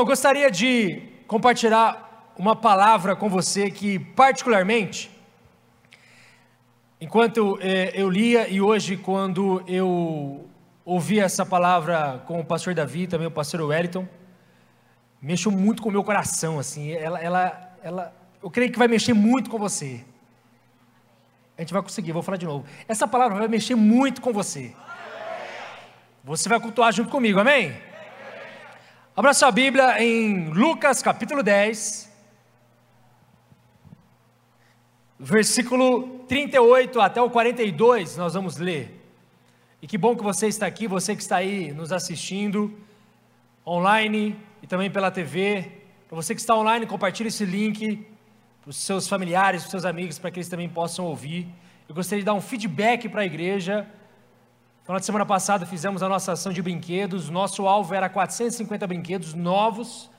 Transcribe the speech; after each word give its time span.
eu 0.00 0.06
gostaria 0.06 0.50
de 0.50 1.02
compartilhar 1.26 2.32
uma 2.38 2.56
palavra 2.56 3.14
com 3.14 3.28
você 3.28 3.70
que, 3.70 3.98
particularmente, 3.98 5.10
enquanto 6.98 7.58
eh, 7.60 7.92
eu 7.94 8.08
lia 8.08 8.48
e 8.48 8.62
hoje, 8.62 8.96
quando 8.96 9.62
eu 9.66 10.48
ouvi 10.86 11.20
essa 11.20 11.44
palavra 11.44 12.22
com 12.26 12.40
o 12.40 12.44
pastor 12.44 12.72
Davi, 12.72 13.06
também 13.06 13.26
o 13.26 13.30
pastor 13.30 13.60
Wellington, 13.60 14.08
mexeu 15.20 15.52
muito 15.52 15.82
com 15.82 15.90
o 15.90 15.92
meu 15.92 16.02
coração, 16.02 16.58
assim, 16.58 16.92
ela, 16.92 17.20
ela, 17.20 17.76
ela, 17.82 18.16
eu 18.42 18.50
creio 18.50 18.72
que 18.72 18.78
vai 18.78 18.88
mexer 18.88 19.12
muito 19.12 19.50
com 19.50 19.58
você. 19.58 20.02
A 21.58 21.60
gente 21.60 21.74
vai 21.74 21.82
conseguir, 21.82 22.12
vou 22.12 22.22
falar 22.22 22.38
de 22.38 22.46
novo. 22.46 22.64
Essa 22.88 23.06
palavra 23.06 23.36
vai 23.36 23.48
mexer 23.48 23.74
muito 23.74 24.22
com 24.22 24.32
você. 24.32 24.74
Você 26.24 26.48
vai 26.48 26.58
cultuar 26.58 26.90
junto 26.90 27.10
comigo, 27.10 27.38
amém? 27.38 27.89
Abra 29.16 29.34
sua 29.34 29.50
Bíblia 29.50 30.00
em 30.00 30.50
Lucas 30.50 31.02
capítulo 31.02 31.42
10, 31.42 32.08
versículo 35.18 36.20
38 36.28 37.00
até 37.00 37.20
o 37.20 37.28
42, 37.28 38.16
nós 38.16 38.34
vamos 38.34 38.56
ler. 38.56 39.04
E 39.82 39.88
que 39.88 39.98
bom 39.98 40.14
que 40.14 40.22
você 40.22 40.46
está 40.46 40.64
aqui, 40.64 40.86
você 40.86 41.16
que 41.16 41.22
está 41.22 41.38
aí 41.38 41.72
nos 41.72 41.90
assistindo 41.90 42.72
online 43.66 44.38
e 44.62 44.68
também 44.68 44.88
pela 44.88 45.10
TV. 45.10 45.72
Para 46.06 46.14
você 46.14 46.32
que 46.32 46.40
está 46.40 46.54
online, 46.54 46.86
compartilhe 46.86 47.30
esse 47.30 47.44
link 47.44 48.06
para 48.62 48.70
os 48.70 48.76
seus 48.76 49.08
familiares, 49.08 49.62
para 49.62 49.66
os 49.66 49.70
seus 49.72 49.84
amigos, 49.84 50.20
para 50.20 50.30
que 50.30 50.38
eles 50.38 50.48
também 50.48 50.68
possam 50.68 51.04
ouvir. 51.04 51.48
Eu 51.88 51.96
gostaria 51.96 52.22
de 52.22 52.26
dar 52.26 52.34
um 52.34 52.40
feedback 52.40 53.08
para 53.08 53.22
a 53.22 53.26
igreja. 53.26 53.88
Final 54.90 54.98
de 54.98 55.06
semana 55.06 55.24
passada 55.24 55.64
fizemos 55.64 56.02
a 56.02 56.08
nossa 56.08 56.32
ação 56.32 56.52
de 56.52 56.60
brinquedos. 56.60 57.30
Nosso 57.30 57.64
alvo 57.68 57.94
era 57.94 58.08
450 58.08 58.88
brinquedos 58.88 59.34
novos. 59.34 60.10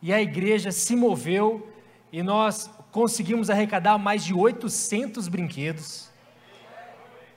E 0.00 0.12
a 0.12 0.22
igreja 0.22 0.70
se 0.70 0.94
moveu 0.94 1.68
e 2.12 2.22
nós 2.22 2.70
conseguimos 2.92 3.50
arrecadar 3.50 3.98
mais 3.98 4.24
de 4.24 4.32
800 4.32 5.26
brinquedos. 5.26 6.12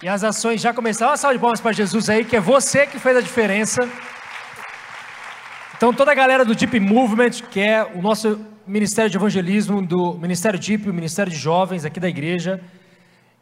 E 0.04 0.08
as 0.08 0.24
ações 0.24 0.62
já 0.62 0.72
começaram. 0.72 1.10
Uma 1.10 1.18
salva 1.18 1.34
de 1.34 1.42
palmas 1.42 1.60
para 1.60 1.72
Jesus 1.72 2.12
aí, 2.12 2.24
que 2.24 2.36
é 2.36 2.40
você 2.40 2.86
que 2.86 3.00
fez 3.00 3.18
a 3.18 3.22
diferença. 3.22 3.82
Então, 5.76 5.92
toda 5.92 6.12
a 6.12 6.16
galera 6.16 6.46
do 6.46 6.54
Deep 6.54 6.80
Movement, 6.80 7.42
que 7.50 7.60
é 7.60 7.92
o 7.96 8.04
nosso 8.04 8.40
Ministério 8.68 9.10
de 9.10 9.18
Evangelismo, 9.18 9.82
do 9.82 10.14
Ministério 10.14 10.60
Deep, 10.60 10.88
o 10.88 10.94
Ministério 10.94 11.32
de 11.32 11.40
Jovens 11.40 11.86
aqui 11.86 12.00
da 12.00 12.08
igreja. 12.08 12.62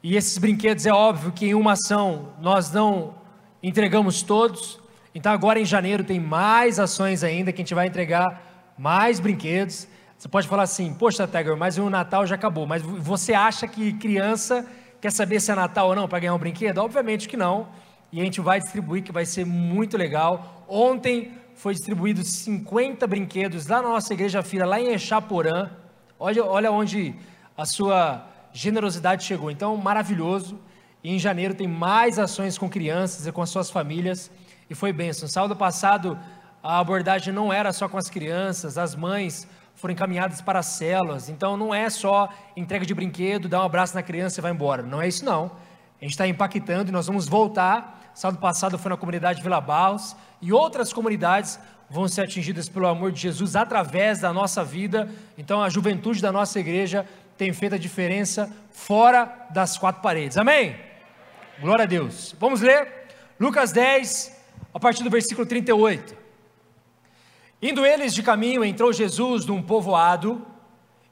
E 0.02 0.16
esses 0.16 0.38
brinquedos, 0.38 0.86
é 0.86 0.94
óbvio 0.94 1.34
que 1.34 1.48
em 1.48 1.54
uma 1.54 1.74
ação 1.74 2.30
nós 2.40 2.72
não 2.72 3.25
entregamos 3.68 4.22
todos. 4.22 4.80
Então, 5.14 5.32
agora 5.32 5.60
em 5.60 5.66
janeiro 5.66 6.04
tem 6.04 6.20
mais 6.20 6.80
ações 6.80 7.24
ainda, 7.24 7.52
que 7.52 7.62
a 7.62 7.64
gente 7.64 7.74
vai 7.74 7.88
entregar 7.88 8.74
mais 8.78 9.20
brinquedos. 9.20 9.88
Você 10.16 10.28
pode 10.28 10.48
falar 10.48 10.64
assim, 10.64 10.94
poxa, 10.94 11.28
Tiger, 11.28 11.58
mas 11.58 11.80
o 11.80 11.90
Natal 11.90 12.28
já 12.28 12.36
acabou. 12.36 12.68
Mas 12.68 12.84
você 12.84 13.34
acha 13.34 13.68
que 13.68 13.94
criança 13.94 14.68
quer 15.02 15.12
saber 15.12 15.40
se 15.40 15.52
é 15.52 15.56
Natal 15.56 15.88
ou 15.88 15.96
não 15.96 16.08
para 16.08 16.20
ganhar 16.20 16.36
um 16.36 16.38
brinquedo? 16.38 16.78
Obviamente 16.78 17.28
que 17.28 17.36
não. 17.36 17.68
E 18.12 18.22
a 18.22 18.24
gente 18.24 18.40
vai 18.40 18.60
distribuir, 18.60 19.02
que 19.02 19.12
vai 19.12 19.26
ser 19.26 19.48
muito 19.48 19.98
legal. 19.98 20.64
Ontem 20.68 21.32
foi 21.56 21.74
distribuído 21.74 22.24
50 22.24 23.08
brinquedos 23.08 23.66
lá 23.66 23.82
na 23.82 23.90
nossa 23.90 24.14
igreja 24.14 24.44
filha, 24.44 24.66
lá 24.66 24.80
em 24.80 24.90
Echaporã. 24.90 25.72
Olha, 26.20 26.46
olha 26.46 26.72
onde 26.72 27.16
a 27.58 27.66
sua 27.66 28.28
generosidade 28.54 29.24
chegou. 29.24 29.50
Então, 29.50 29.76
maravilhoso. 29.76 30.60
E 31.06 31.12
em 31.12 31.20
janeiro 31.20 31.54
tem 31.54 31.68
mais 31.68 32.18
ações 32.18 32.58
com 32.58 32.68
crianças 32.68 33.28
e 33.28 33.32
com 33.32 33.40
as 33.40 33.52
suas 33.52 33.70
famílias. 33.70 34.32
E 34.68 34.74
foi 34.74 34.92
bênção. 34.92 35.28
Sábado 35.28 35.56
passado, 35.56 36.18
a 36.64 36.80
abordagem 36.80 37.32
não 37.32 37.54
era 37.54 37.72
só 37.72 37.88
com 37.88 37.96
as 37.96 38.10
crianças, 38.10 38.76
as 38.76 38.96
mães 38.96 39.48
foram 39.76 39.94
encaminhadas 39.94 40.42
para 40.42 40.58
as 40.58 40.66
células. 40.66 41.30
Então, 41.30 41.56
não 41.56 41.72
é 41.76 41.92
só 41.92 42.28
entrega 42.58 42.84
de 42.88 42.96
brinquedo, 42.96 43.48
dar 43.48 43.62
um 43.62 43.66
abraço 43.66 43.94
na 43.94 44.02
criança 44.02 44.40
e 44.40 44.42
vai 44.42 44.52
embora. 44.52 44.82
Não 44.82 45.00
é 45.00 45.08
isso, 45.08 45.24
não. 45.24 45.52
A 46.02 46.04
gente 46.04 46.14
está 46.14 46.28
impactando 46.28 46.90
e 46.90 46.92
nós 46.92 47.06
vamos 47.06 47.28
voltar. 47.28 48.12
Sábado 48.16 48.40
passado 48.40 48.76
foi 48.80 48.90
na 48.90 48.98
comunidade 48.98 49.44
Vila 49.44 49.62
Barros 49.62 50.16
e 50.42 50.52
outras 50.52 50.92
comunidades 50.92 51.60
vão 51.88 52.08
ser 52.08 52.22
atingidas 52.22 52.68
pelo 52.68 52.88
amor 52.88 53.12
de 53.12 53.22
Jesus 53.22 53.56
através 53.56 54.22
da 54.22 54.34
nossa 54.34 54.64
vida. 54.64 55.08
Então 55.38 55.62
a 55.62 55.70
juventude 55.70 56.20
da 56.20 56.32
nossa 56.32 56.60
igreja 56.60 57.06
tem 57.38 57.54
feito 57.54 57.76
a 57.76 57.78
diferença 57.78 58.52
fora 58.72 59.32
das 59.52 59.78
quatro 59.78 60.02
paredes. 60.02 60.36
Amém? 60.36 60.85
Glória 61.60 61.84
a 61.84 61.88
Deus. 61.88 62.36
Vamos 62.38 62.60
ler 62.60 63.08
Lucas 63.40 63.72
10, 63.72 64.36
a 64.74 64.80
partir 64.80 65.04
do 65.04 65.10
versículo 65.10 65.48
38. 65.48 66.16
Indo 67.62 67.86
eles 67.86 68.14
de 68.14 68.22
caminho, 68.22 68.64
entrou 68.64 68.92
Jesus 68.92 69.46
num 69.46 69.62
povoado, 69.62 70.46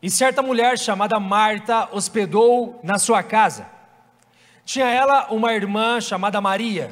e 0.01 0.09
certa 0.09 0.41
mulher 0.41 0.77
chamada 0.77 1.17
Marta 1.17 1.87
hospedou 1.93 2.77
na 2.83 2.97
sua 2.97 3.23
casa. 3.23 3.65
Tinha 4.65 4.87
ela 4.87 5.27
uma 5.31 5.53
irmã 5.53 6.01
chamada 6.01 6.41
Maria 6.41 6.91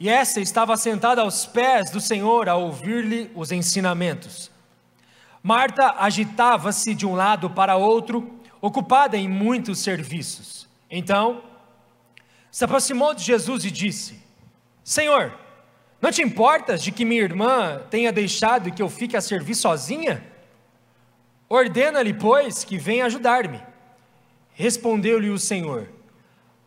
e 0.00 0.08
essa 0.08 0.40
estava 0.40 0.76
sentada 0.76 1.22
aos 1.22 1.44
pés 1.44 1.90
do 1.90 2.00
Senhor 2.00 2.48
a 2.48 2.54
ouvir-lhe 2.54 3.30
os 3.34 3.52
ensinamentos. 3.52 4.50
Marta 5.42 5.96
agitava-se 5.98 6.94
de 6.94 7.04
um 7.04 7.14
lado 7.14 7.50
para 7.50 7.76
outro, 7.76 8.40
ocupada 8.60 9.16
em 9.16 9.28
muitos 9.28 9.80
serviços. 9.80 10.68
Então, 10.90 11.42
se 12.50 12.64
aproximou 12.64 13.14
de 13.14 13.22
Jesus 13.22 13.64
e 13.64 13.70
disse: 13.70 14.22
Senhor, 14.82 15.32
não 16.00 16.10
te 16.10 16.22
importas 16.22 16.82
de 16.82 16.92
que 16.92 17.04
minha 17.04 17.22
irmã 17.22 17.82
tenha 17.90 18.12
deixado 18.12 18.70
que 18.72 18.82
eu 18.82 18.88
fique 18.88 19.16
a 19.16 19.20
servir 19.20 19.54
sozinha? 19.54 20.24
Ordena-lhe, 21.48 22.14
pois, 22.14 22.62
que 22.62 22.78
venha 22.78 23.06
ajudar-me. 23.06 23.60
Respondeu-lhe 24.52 25.30
o 25.30 25.38
Senhor: 25.38 25.88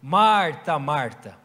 Marta, 0.02 0.78
Marta, 0.80 1.38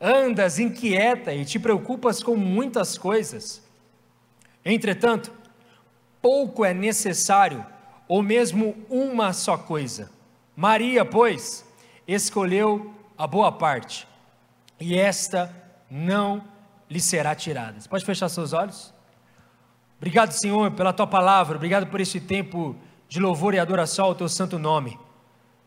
andas 0.00 0.58
inquieta 0.58 1.32
e 1.32 1.44
te 1.44 1.58
preocupas 1.58 2.22
com 2.22 2.36
muitas 2.36 2.96
coisas. 2.96 3.62
Entretanto, 4.64 5.32
pouco 6.20 6.64
é 6.64 6.74
necessário, 6.74 7.64
ou 8.06 8.22
mesmo 8.22 8.76
uma 8.88 9.32
só 9.32 9.56
coisa. 9.56 10.10
Maria, 10.56 11.04
pois, 11.04 11.64
escolheu 12.06 12.94
a 13.18 13.26
boa 13.26 13.50
parte, 13.50 14.06
e 14.78 14.96
esta 14.96 15.52
não 15.90 16.44
lhe 16.88 17.00
será 17.00 17.34
tirada. 17.34 17.80
Você 17.80 17.88
pode 17.88 18.04
fechar 18.04 18.28
seus 18.28 18.52
olhos? 18.52 18.94
Obrigado, 19.96 20.30
Senhor, 20.30 20.70
pela 20.70 20.92
tua 20.92 21.06
palavra, 21.06 21.56
obrigado 21.56 21.88
por 21.88 22.00
esse 22.00 22.20
tempo 22.20 22.76
de 23.08 23.18
louvor 23.18 23.54
e 23.54 23.58
adoração 23.58 24.04
ao 24.04 24.14
teu 24.14 24.28
santo 24.28 24.56
nome. 24.56 24.96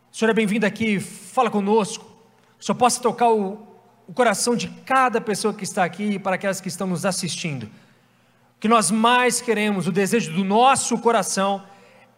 O 0.10 0.16
Senhor 0.16 0.32
é 0.32 0.34
bem-vindo 0.34 0.66
aqui, 0.66 1.00
fala 1.00 1.50
conosco. 1.50 2.06
O 2.58 2.64
Senhor 2.64 2.78
possa 2.78 3.02
tocar 3.02 3.30
o, 3.30 3.68
o 4.08 4.14
coração 4.14 4.56
de 4.56 4.70
cada 4.86 5.20
pessoa 5.20 5.54
que 5.54 5.66
está 5.66 5.84
aqui 5.84 6.04
e 6.04 6.20
para 6.20 6.36
aquelas 6.36 6.62
que 6.62 6.70
estão 6.70 6.88
nos 6.88 7.06
assistindo. 7.06 7.64
O 7.64 8.60
que 8.62 8.70
nós 8.70 8.90
mais 8.90 9.42
queremos, 9.42 9.88
o 9.88 9.92
desejo 9.92 10.32
do 10.34 10.46
nosso 10.46 10.98
coração, 11.00 11.64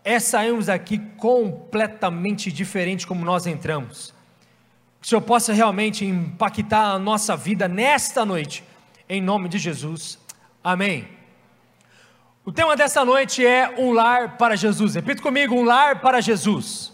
é 0.03 0.19
sairmos 0.19 0.67
daqui 0.67 0.99
completamente 1.17 2.51
diferente 2.51 3.07
como 3.07 3.25
nós 3.25 3.47
entramos. 3.47 4.12
O 5.03 5.05
Senhor 5.05 5.21
possa 5.21 5.51
realmente 5.51 6.05
impactar 6.05 6.93
a 6.93 6.97
nossa 6.97 7.35
vida 7.35 7.67
nesta 7.67 8.23
noite, 8.25 8.63
em 9.09 9.21
nome 9.21 9.49
de 9.49 9.57
Jesus. 9.57 10.17
Amém. 10.63 11.09
O 12.45 12.53
tema 12.53 12.73
desta 12.77 13.03
noite 13.03 13.45
é 13.45 13.75
um 13.77 13.91
lar 13.91 14.37
para 14.37 14.55
Jesus. 14.55 14.95
Repita 14.95 15.21
comigo: 15.21 15.55
um 15.55 15.65
lar 15.65 15.99
para 15.99 16.21
Jesus. 16.21 16.93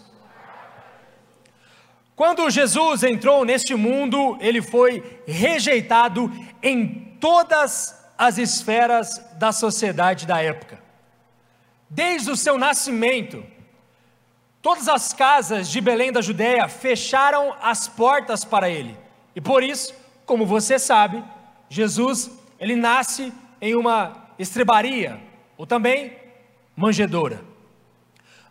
Quando 2.16 2.50
Jesus 2.50 3.04
entrou 3.04 3.44
neste 3.44 3.76
mundo, 3.76 4.36
ele 4.40 4.60
foi 4.60 5.22
rejeitado 5.24 6.32
em 6.60 7.16
todas 7.20 7.94
as 8.18 8.38
esferas 8.38 9.24
da 9.38 9.52
sociedade 9.52 10.26
da 10.26 10.42
época. 10.42 10.82
Desde 11.88 12.28
o 12.28 12.36
seu 12.36 12.58
nascimento, 12.58 13.44
todas 14.62 14.88
as 14.88 15.12
casas 15.12 15.68
de 15.68 15.80
Belém 15.80 16.12
da 16.12 16.20
Judéia 16.20 16.68
fecharam 16.68 17.54
as 17.60 17.88
portas 17.88 18.44
para 18.44 18.68
ele. 18.68 18.96
E 19.34 19.40
por 19.40 19.62
isso, 19.62 19.94
como 20.26 20.46
você 20.46 20.78
sabe, 20.78 21.22
Jesus, 21.68 22.30
ele 22.58 22.76
nasce 22.76 23.32
em 23.60 23.74
uma 23.74 24.28
estrebaria, 24.38 25.20
ou 25.56 25.66
também 25.66 26.16
manjedoura. 26.76 27.44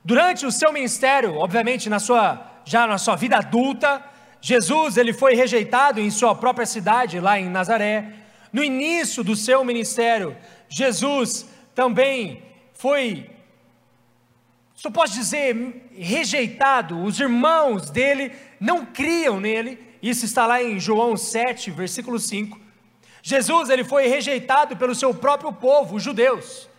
Durante 0.03 0.45
o 0.45 0.51
seu 0.51 0.71
ministério, 0.71 1.35
obviamente 1.35 1.89
na 1.89 2.00
sua 2.00 2.50
já 2.69 2.85
na 2.85 3.00
sua 3.00 3.15
vida 3.15 3.38
adulta, 3.38 4.03
Jesus 4.39 4.95
ele 4.95 5.11
foi 5.11 5.33
rejeitado 5.33 6.00
em 6.00 6.11
sua 6.11 6.35
própria 6.35 6.67
cidade, 6.67 7.19
lá 7.19 7.39
em 7.39 7.50
Nazaré. 7.50 8.13
No 8.53 8.63
início 8.63 9.23
do 9.23 9.35
seu 9.35 9.65
ministério, 9.65 10.38
Jesus 10.69 11.50
também 11.73 12.44
foi, 12.73 13.27
só 14.81 14.89
posso 14.89 15.13
dizer, 15.13 15.91
rejeitado. 15.91 17.03
Os 17.03 17.19
irmãos 17.19 17.89
dele 17.89 18.31
não 18.61 18.85
criam 18.85 19.37
nele. 19.37 19.77
Isso 20.01 20.23
está 20.23 20.47
lá 20.47 20.63
em 20.63 20.79
João 20.79 21.17
7, 21.17 21.69
versículo 21.69 22.17
5. 22.17 22.57
Jesus 23.21 23.69
ele 23.69 23.83
foi 23.83 24.07
rejeitado 24.07 24.77
pelo 24.77 24.95
seu 24.95 25.13
próprio 25.13 25.51
povo, 25.51 25.97
os 25.97 26.03
judeus. 26.03 26.69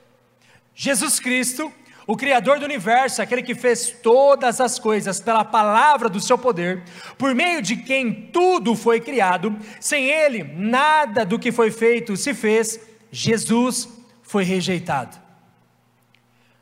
Jesus 0.74 1.20
Cristo, 1.20 1.70
o 2.06 2.16
Criador 2.16 2.58
do 2.58 2.64
universo, 2.64 3.20
aquele 3.20 3.42
que 3.42 3.54
fez 3.54 3.90
todas 3.90 4.62
as 4.62 4.78
coisas 4.78 5.20
pela 5.20 5.44
palavra 5.44 6.08
do 6.08 6.22
seu 6.22 6.38
poder, 6.38 6.82
por 7.18 7.34
meio 7.34 7.60
de 7.60 7.76
quem 7.76 8.30
tudo 8.32 8.74
foi 8.74 8.98
criado, 8.98 9.54
sem 9.78 10.06
Ele, 10.06 10.42
nada 10.42 11.22
do 11.22 11.38
que 11.38 11.52
foi 11.52 11.70
feito 11.70 12.16
se 12.16 12.32
fez, 12.32 12.80
Jesus 13.12 13.86
foi 14.22 14.42
rejeitado. 14.42 15.18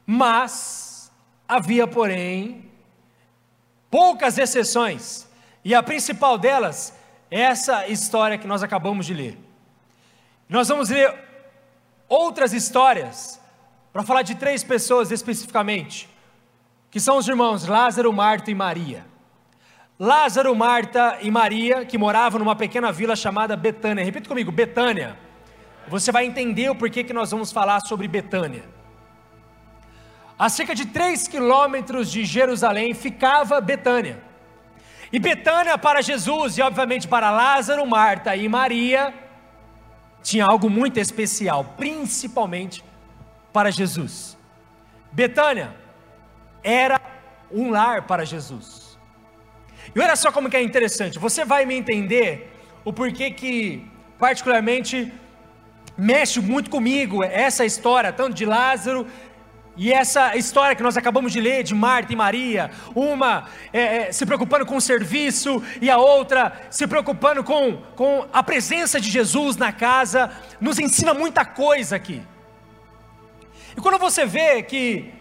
Mas 0.04 0.87
havia, 1.48 1.86
porém, 1.86 2.70
poucas 3.90 4.36
exceções, 4.36 5.26
e 5.64 5.74
a 5.74 5.82
principal 5.82 6.36
delas 6.36 6.92
é 7.30 7.40
essa 7.40 7.88
história 7.88 8.36
que 8.36 8.46
nós 8.46 8.62
acabamos 8.62 9.06
de 9.06 9.14
ler. 9.14 9.38
Nós 10.48 10.68
vamos 10.68 10.90
ler 10.90 11.14
outras 12.08 12.52
histórias 12.52 13.40
para 13.92 14.02
falar 14.02 14.22
de 14.22 14.34
três 14.34 14.62
pessoas 14.62 15.10
especificamente, 15.10 16.08
que 16.90 17.00
são 17.00 17.16
os 17.16 17.26
irmãos 17.26 17.66
Lázaro, 17.66 18.12
Marta 18.12 18.50
e 18.50 18.54
Maria. 18.54 19.06
Lázaro, 19.98 20.54
Marta 20.54 21.18
e 21.22 21.30
Maria, 21.30 21.84
que 21.84 21.98
moravam 21.98 22.38
numa 22.38 22.54
pequena 22.54 22.92
vila 22.92 23.16
chamada 23.16 23.56
Betânia. 23.56 24.04
Repita 24.04 24.28
comigo, 24.28 24.52
Betânia. 24.52 25.18
Você 25.88 26.12
vai 26.12 26.24
entender 26.24 26.70
o 26.70 26.74
porquê 26.74 27.02
que 27.02 27.12
nós 27.12 27.30
vamos 27.30 27.50
falar 27.50 27.80
sobre 27.80 28.06
Betânia. 28.06 28.77
A 30.38 30.48
cerca 30.48 30.74
de 30.74 30.86
3 30.86 31.26
quilômetros 31.26 32.10
de 32.10 32.24
Jerusalém 32.24 32.94
ficava 32.94 33.60
Betânia. 33.60 34.22
E 35.12 35.18
Betânia 35.18 35.76
para 35.76 36.00
Jesus 36.00 36.56
e 36.58 36.62
obviamente 36.62 37.08
para 37.08 37.30
Lázaro, 37.30 37.84
Marta 37.86 38.36
e 38.36 38.48
Maria 38.48 39.12
tinha 40.22 40.44
algo 40.44 40.68
muito 40.68 40.98
especial, 40.98 41.74
principalmente 41.76 42.84
para 43.52 43.70
Jesus. 43.70 44.36
Betânia 45.10 45.74
era 46.62 47.00
um 47.50 47.70
lar 47.70 48.02
para 48.02 48.24
Jesus. 48.24 48.98
E 49.94 50.00
olha 50.00 50.14
só 50.14 50.30
como 50.30 50.50
que 50.50 50.56
é 50.56 50.62
interessante, 50.62 51.18
você 51.18 51.44
vai 51.44 51.64
me 51.64 51.74
entender 51.74 52.54
o 52.84 52.92
porquê 52.92 53.30
que 53.30 53.90
particularmente 54.18 55.12
mexe 55.96 56.40
muito 56.40 56.70
comigo 56.70 57.24
essa 57.24 57.64
história, 57.64 58.12
tanto 58.12 58.34
de 58.34 58.44
Lázaro 58.44 59.06
e 59.78 59.92
essa 59.92 60.36
história 60.36 60.74
que 60.74 60.82
nós 60.82 60.96
acabamos 60.96 61.32
de 61.32 61.40
ler 61.40 61.62
de 61.62 61.72
Marta 61.72 62.12
e 62.12 62.16
Maria, 62.16 62.68
uma 62.96 63.48
é, 63.72 64.08
é, 64.08 64.12
se 64.12 64.26
preocupando 64.26 64.66
com 64.66 64.76
o 64.76 64.80
serviço 64.80 65.62
e 65.80 65.88
a 65.88 65.96
outra 65.96 66.66
se 66.68 66.84
preocupando 66.84 67.44
com, 67.44 67.76
com 67.94 68.26
a 68.32 68.42
presença 68.42 69.00
de 69.00 69.08
Jesus 69.08 69.56
na 69.56 69.72
casa, 69.72 70.32
nos 70.60 70.80
ensina 70.80 71.14
muita 71.14 71.44
coisa 71.44 71.94
aqui. 71.94 72.20
E 73.76 73.80
quando 73.80 73.98
você 73.98 74.26
vê 74.26 74.64
que 74.64 75.14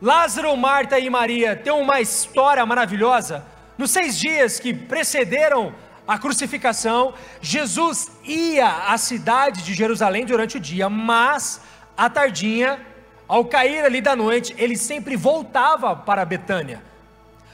Lázaro, 0.00 0.56
Marta 0.56 0.98
e 0.98 1.10
Maria 1.10 1.54
têm 1.54 1.74
uma 1.74 2.00
história 2.00 2.64
maravilhosa, 2.64 3.44
nos 3.76 3.90
seis 3.90 4.18
dias 4.18 4.58
que 4.58 4.72
precederam 4.72 5.74
a 6.08 6.18
crucificação, 6.18 7.12
Jesus 7.42 8.10
ia 8.24 8.66
à 8.88 8.96
cidade 8.96 9.62
de 9.62 9.74
Jerusalém 9.74 10.24
durante 10.24 10.56
o 10.56 10.60
dia, 10.60 10.88
mas 10.88 11.60
à 11.94 12.08
tardinha, 12.08 12.80
ao 13.30 13.44
cair 13.44 13.84
ali 13.84 14.00
da 14.00 14.16
noite, 14.16 14.54
ele 14.58 14.76
sempre 14.76 15.16
voltava 15.16 15.94
para 15.94 16.24
Betânia, 16.24 16.82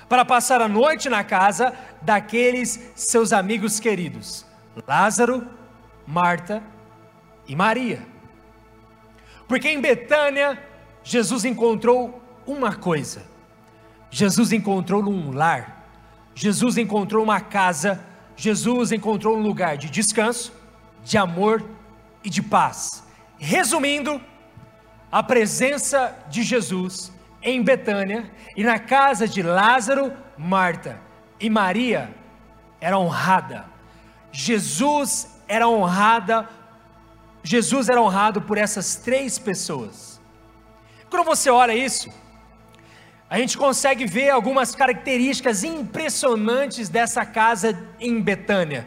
para 0.08 0.24
passar 0.24 0.60
a 0.60 0.68
noite 0.68 1.08
na 1.08 1.22
casa 1.22 1.74
daqueles 2.00 2.92
seus 2.94 3.32
amigos 3.32 3.78
queridos, 3.78 4.46
Lázaro, 4.86 5.46
Marta 6.06 6.62
e 7.46 7.54
Maria. 7.54 8.00
Porque 9.46 9.68
em 9.68 9.80
Betânia, 9.80 10.58
Jesus 11.04 11.44
encontrou 11.44 12.22
uma 12.46 12.74
coisa: 12.74 13.22
Jesus 14.10 14.52
encontrou 14.52 15.02
um 15.02 15.30
lar, 15.32 15.86
Jesus 16.34 16.78
encontrou 16.78 17.22
uma 17.22 17.40
casa 17.40 18.02
Jesus 18.36 18.92
encontrou 18.92 19.38
um 19.38 19.40
lugar 19.40 19.78
de 19.78 19.88
descanso, 19.88 20.52
de 21.02 21.16
amor 21.16 21.64
e 22.22 22.28
de 22.28 22.42
paz. 22.42 23.02
Resumindo, 23.38 24.20
a 25.16 25.22
presença 25.22 26.14
de 26.28 26.42
Jesus 26.42 27.10
em 27.42 27.62
Betânia 27.62 28.30
e 28.54 28.62
na 28.62 28.78
casa 28.78 29.26
de 29.26 29.42
Lázaro, 29.42 30.12
Marta 30.36 31.00
e 31.40 31.48
Maria 31.48 32.14
era 32.78 32.98
honrada. 32.98 33.64
Jesus 34.30 35.40
era 35.48 35.66
honrada, 35.66 36.46
Jesus 37.42 37.88
era 37.88 37.98
honrado 37.98 38.42
por 38.42 38.58
essas 38.58 38.96
três 38.96 39.38
pessoas. 39.38 40.20
Quando 41.08 41.24
você 41.24 41.48
olha 41.48 41.74
isso, 41.74 42.10
a 43.30 43.38
gente 43.38 43.56
consegue 43.56 44.04
ver 44.04 44.28
algumas 44.28 44.74
características 44.74 45.64
impressionantes 45.64 46.90
dessa 46.90 47.24
casa 47.24 47.88
em 47.98 48.20
Betânia. 48.20 48.86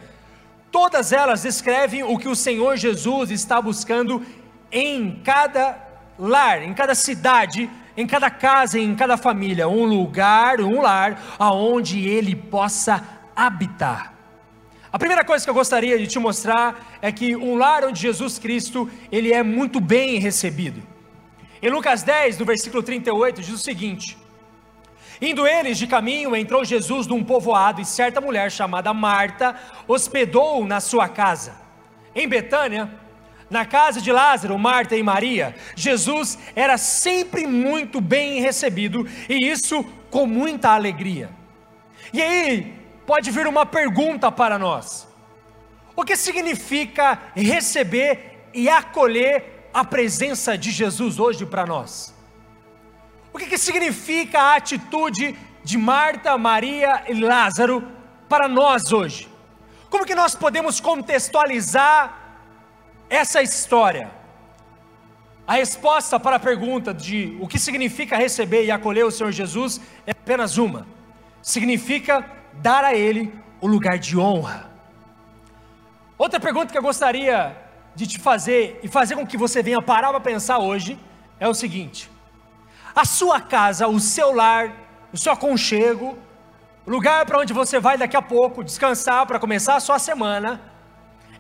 Todas 0.71 1.11
elas 1.11 1.41
descrevem 1.41 2.03
o 2.03 2.19
que 2.19 2.29
o 2.29 2.35
Senhor 2.35 2.77
Jesus 2.77 3.31
está 3.31 3.59
buscando 3.59 4.23
em 4.71 5.23
cada 5.23 5.88
lar, 6.19 6.61
em 6.61 6.73
cada 6.73 6.93
cidade, 6.93 7.69
em 7.95 8.05
cada 8.05 8.29
casa, 8.29 8.77
em 8.77 8.95
cada 8.95 9.15
família, 9.17 9.67
um 9.67 9.85
lugar, 9.85 10.59
um 10.59 10.81
lar 10.81 11.21
aonde 11.39 12.07
ele 12.07 12.35
possa 12.35 13.03
habitar. 13.35 14.13
A 14.91 14.97
primeira 14.97 15.23
coisa 15.23 15.45
que 15.45 15.49
eu 15.49 15.53
gostaria 15.53 15.97
de 15.97 16.07
te 16.07 16.19
mostrar 16.19 16.97
é 17.01 17.11
que 17.11 17.35
um 17.35 17.55
lar 17.55 17.85
onde 17.85 18.01
Jesus 18.01 18.39
Cristo, 18.39 18.89
ele 19.11 19.31
é 19.31 19.43
muito 19.43 19.79
bem 19.79 20.19
recebido. 20.19 20.81
Em 21.61 21.69
Lucas 21.69 22.03
10, 22.03 22.39
no 22.39 22.45
versículo 22.45 22.81
38, 22.81 23.41
diz 23.41 23.53
o 23.53 23.57
seguinte: 23.57 24.17
Indo 25.21 25.45
eles 25.45 25.77
de 25.77 25.85
caminho, 25.85 26.35
entrou 26.35 26.65
Jesus 26.65 27.05
num 27.05 27.23
povoado 27.23 27.81
e 27.81 27.85
certa 27.85 28.19
mulher 28.19 28.49
chamada 28.51 28.93
Marta 28.93 29.55
hospedou 29.87 30.65
na 30.65 30.79
sua 30.79 31.07
casa. 31.07 31.53
Em 32.15 32.27
Betânia, 32.27 32.89
na 33.49 33.65
casa 33.65 33.99
de 33.99 34.11
Lázaro, 34.11 34.57
Marta 34.59 34.95
e 34.95 35.03
Maria, 35.03 35.55
Jesus 35.75 36.37
era 36.55 36.77
sempre 36.77 37.47
muito 37.47 37.99
bem 37.99 38.39
recebido 38.39 39.07
e 39.27 39.49
isso 39.49 39.83
com 40.11 40.25
muita 40.25 40.69
alegria. 40.69 41.29
E 42.13 42.21
aí 42.21 42.73
pode 43.05 43.31
vir 43.31 43.47
uma 43.47 43.65
pergunta 43.65 44.31
para 44.31 44.59
nós: 44.59 45.07
o 45.95 46.03
que 46.03 46.15
significa 46.15 47.19
receber 47.35 48.49
e 48.53 48.69
acolher 48.69 49.69
a 49.73 49.83
presença 49.83 50.57
de 50.57 50.71
Jesus 50.71 51.19
hoje 51.19 51.45
para 51.45 51.65
nós? 51.65 52.13
O 53.31 53.37
que, 53.37 53.45
que 53.45 53.57
significa 53.57 54.39
a 54.39 54.55
atitude 54.55 55.37
de 55.63 55.77
Marta, 55.77 56.37
Maria 56.37 57.03
e 57.07 57.13
Lázaro 57.13 57.87
para 58.27 58.47
nós 58.47 58.91
hoje? 58.91 59.29
Como 59.89 60.05
que 60.05 60.15
nós 60.15 60.35
podemos 60.35 60.79
contextualizar 60.79 62.18
essa 63.09 63.41
história? 63.41 64.11
A 65.47 65.53
resposta 65.53 66.19
para 66.19 66.35
a 66.35 66.39
pergunta 66.39 66.93
de 66.93 67.35
o 67.41 67.47
que 67.47 67.57
significa 67.57 68.15
receber 68.15 68.65
e 68.65 68.71
acolher 68.71 69.03
o 69.03 69.11
Senhor 69.11 69.31
Jesus 69.31 69.81
é 70.05 70.11
apenas 70.11 70.57
uma: 70.57 70.85
significa 71.41 72.23
dar 72.53 72.83
a 72.83 72.93
Ele 72.93 73.33
o 73.59 73.67
lugar 73.67 73.97
de 73.97 74.17
honra. 74.17 74.69
Outra 76.17 76.39
pergunta 76.39 76.71
que 76.71 76.77
eu 76.77 76.83
gostaria 76.83 77.57
de 77.95 78.05
te 78.05 78.19
fazer 78.19 78.79
e 78.83 78.87
fazer 78.87 79.15
com 79.15 79.25
que 79.25 79.37
você 79.37 79.63
venha 79.63 79.81
parar 79.81 80.09
para 80.11 80.19
pensar 80.19 80.59
hoje 80.59 80.99
é 81.39 81.47
o 81.47 81.53
seguinte: 81.53 82.11
a 82.95 83.03
sua 83.03 83.41
casa, 83.41 83.87
o 83.87 83.99
seu 83.99 84.31
lar, 84.31 84.71
o 85.11 85.17
seu 85.17 85.33
aconchego, 85.33 86.17
o 86.85 86.91
lugar 86.91 87.25
para 87.25 87.39
onde 87.39 87.53
você 87.53 87.79
vai 87.79 87.97
daqui 87.97 88.15
a 88.15 88.21
pouco 88.21 88.63
descansar 88.63 89.25
para 89.25 89.39
começar 89.39 89.75
a 89.75 89.79
sua 89.79 89.97
semana, 89.97 90.61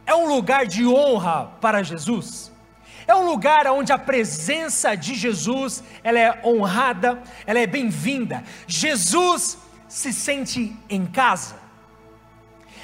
é 0.09 0.15
um 0.15 0.27
lugar 0.27 0.65
de 0.65 0.87
honra 0.87 1.51
para 1.61 1.83
Jesus. 1.83 2.51
É 3.05 3.13
um 3.13 3.27
lugar 3.27 3.67
onde 3.67 3.93
a 3.93 3.97
presença 3.97 4.95
de 4.95 5.13
Jesus 5.13 5.83
ela 6.03 6.17
é 6.17 6.41
honrada, 6.43 7.21
ela 7.45 7.59
é 7.59 7.67
bem-vinda. 7.67 8.43
Jesus 8.65 9.59
se 9.87 10.11
sente 10.11 10.75
em 10.89 11.05
casa. 11.05 11.55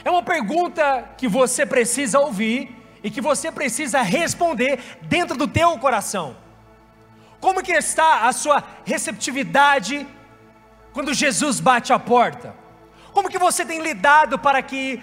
É 0.03 0.11
uma 0.11 0.21
pergunta 0.21 1.03
que 1.17 1.27
você 1.27 1.65
precisa 1.65 2.19
ouvir 2.19 2.75
e 3.03 3.09
que 3.09 3.21
você 3.21 3.51
precisa 3.51 4.03
responder 4.03 4.79
dentro 5.01 5.35
do 5.35 5.47
teu 5.47 5.79
coração. 5.79 6.37
Como 7.39 7.63
que 7.63 7.71
está 7.71 8.27
a 8.27 8.33
sua 8.33 8.63
receptividade 8.85 10.05
quando 10.93 11.11
Jesus 11.11 11.59
bate 11.59 11.91
a 11.91 11.97
porta? 11.97 12.53
Como 13.11 13.29
que 13.29 13.39
você 13.39 13.65
tem 13.65 13.81
lidado 13.81 14.37
para 14.37 14.61
que 14.61 15.01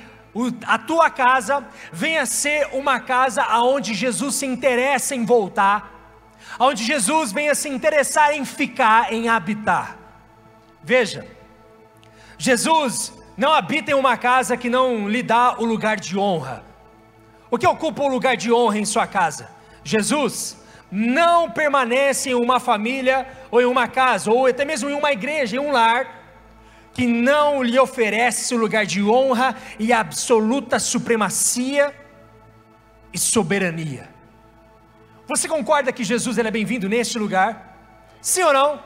a 0.66 0.78
tua 0.78 1.10
casa 1.10 1.66
venha 1.92 2.24
ser 2.24 2.68
uma 2.72 3.00
casa 3.00 3.42
aonde 3.42 3.94
Jesus 3.94 4.36
se 4.36 4.46
interessa 4.46 5.14
em 5.14 5.24
voltar, 5.24 5.90
aonde 6.58 6.84
Jesus 6.84 7.32
venha 7.32 7.54
se 7.54 7.68
interessar 7.68 8.34
em 8.34 8.44
ficar, 8.44 9.12
em 9.12 9.28
habitar? 9.28 9.98
Veja, 10.82 11.26
Jesus 12.38 13.12
não 13.36 13.52
habita 13.52 13.90
em 13.90 13.94
uma 13.94 14.16
casa 14.16 14.56
que 14.56 14.70
não 14.70 15.08
lhe 15.08 15.22
dá 15.22 15.56
o 15.58 15.64
lugar 15.64 15.98
de 15.98 16.18
honra. 16.18 16.64
O 17.50 17.58
que 17.58 17.66
ocupa 17.66 18.02
o 18.02 18.08
lugar 18.08 18.36
de 18.36 18.52
honra 18.52 18.78
em 18.78 18.84
sua 18.84 19.06
casa? 19.06 19.50
Jesus 19.84 20.56
não 20.90 21.50
permanece 21.50 22.30
em 22.30 22.34
uma 22.34 22.58
família 22.58 23.26
ou 23.50 23.60
em 23.60 23.64
uma 23.64 23.88
casa, 23.88 24.30
ou 24.30 24.46
até 24.46 24.64
mesmo 24.64 24.88
em 24.88 24.94
uma 24.94 25.12
igreja, 25.12 25.56
em 25.56 25.58
um 25.58 25.72
lar, 25.72 26.21
que 26.92 27.06
não 27.06 27.62
lhe 27.62 27.78
oferece 27.78 28.54
o 28.54 28.58
lugar 28.58 28.84
de 28.84 29.02
honra 29.02 29.56
e 29.78 29.92
absoluta 29.92 30.78
supremacia 30.78 31.94
e 33.12 33.18
soberania. 33.18 34.08
Você 35.26 35.48
concorda 35.48 35.92
que 35.92 36.04
Jesus 36.04 36.36
é 36.38 36.50
bem-vindo 36.50 36.88
neste 36.88 37.18
lugar? 37.18 37.78
Sim 38.20 38.42
ou 38.42 38.52
não? 38.52 38.82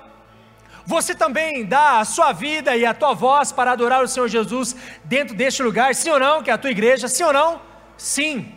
Você 0.84 1.14
também 1.14 1.64
dá 1.64 1.98
a 1.98 2.04
sua 2.04 2.32
vida 2.32 2.76
e 2.76 2.86
a 2.86 2.94
tua 2.94 3.12
voz 3.12 3.50
para 3.50 3.72
adorar 3.72 4.04
o 4.04 4.08
Senhor 4.08 4.28
Jesus 4.28 4.76
dentro 5.04 5.34
deste 5.34 5.62
lugar? 5.62 5.94
Sim 5.94 6.10
ou 6.10 6.20
não? 6.20 6.42
Que 6.42 6.50
é 6.50 6.54
a 6.54 6.58
tua 6.58 6.70
igreja? 6.70 7.08
Sim 7.08 7.24
ou 7.24 7.32
não? 7.32 7.60
Sim. 7.96 8.55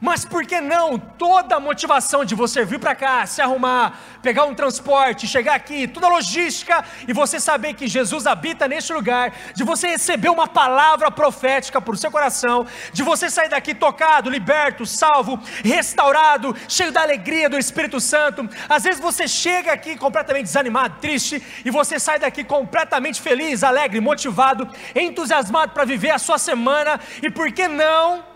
Mas 0.00 0.24
por 0.24 0.44
que 0.46 0.60
não 0.60 0.98
toda 0.98 1.56
a 1.56 1.60
motivação 1.60 2.24
de 2.24 2.34
você 2.34 2.64
vir 2.64 2.78
para 2.78 2.94
cá, 2.94 3.26
se 3.26 3.40
arrumar, 3.40 3.98
pegar 4.22 4.44
um 4.44 4.54
transporte, 4.54 5.26
chegar 5.26 5.54
aqui, 5.54 5.88
toda 5.88 6.06
a 6.06 6.10
logística 6.10 6.84
e 7.06 7.12
você 7.12 7.40
saber 7.40 7.74
que 7.74 7.88
Jesus 7.88 8.26
habita 8.26 8.68
neste 8.68 8.92
lugar, 8.92 9.32
de 9.54 9.64
você 9.64 9.88
receber 9.88 10.28
uma 10.28 10.46
palavra 10.46 11.10
profética 11.10 11.80
para 11.80 11.94
o 11.94 11.96
seu 11.96 12.10
coração, 12.10 12.66
de 12.92 13.02
você 13.02 13.30
sair 13.30 13.48
daqui 13.48 13.74
tocado, 13.74 14.30
liberto, 14.30 14.84
salvo, 14.84 15.40
restaurado, 15.64 16.54
cheio 16.68 16.92
da 16.92 17.02
alegria 17.02 17.48
do 17.48 17.58
Espírito 17.58 18.00
Santo. 18.00 18.48
Às 18.68 18.84
vezes 18.84 19.00
você 19.00 19.26
chega 19.26 19.72
aqui 19.72 19.96
completamente 19.96 20.44
desanimado, 20.44 20.98
triste, 21.00 21.42
e 21.64 21.70
você 21.70 21.98
sai 21.98 22.18
daqui 22.18 22.44
completamente 22.44 23.20
feliz, 23.20 23.64
alegre, 23.64 24.00
motivado, 24.00 24.68
entusiasmado 24.94 25.72
para 25.72 25.84
viver 25.84 26.10
a 26.10 26.18
sua 26.18 26.38
semana, 26.38 27.00
e 27.22 27.30
por 27.30 27.50
que 27.52 27.66
não? 27.68 28.35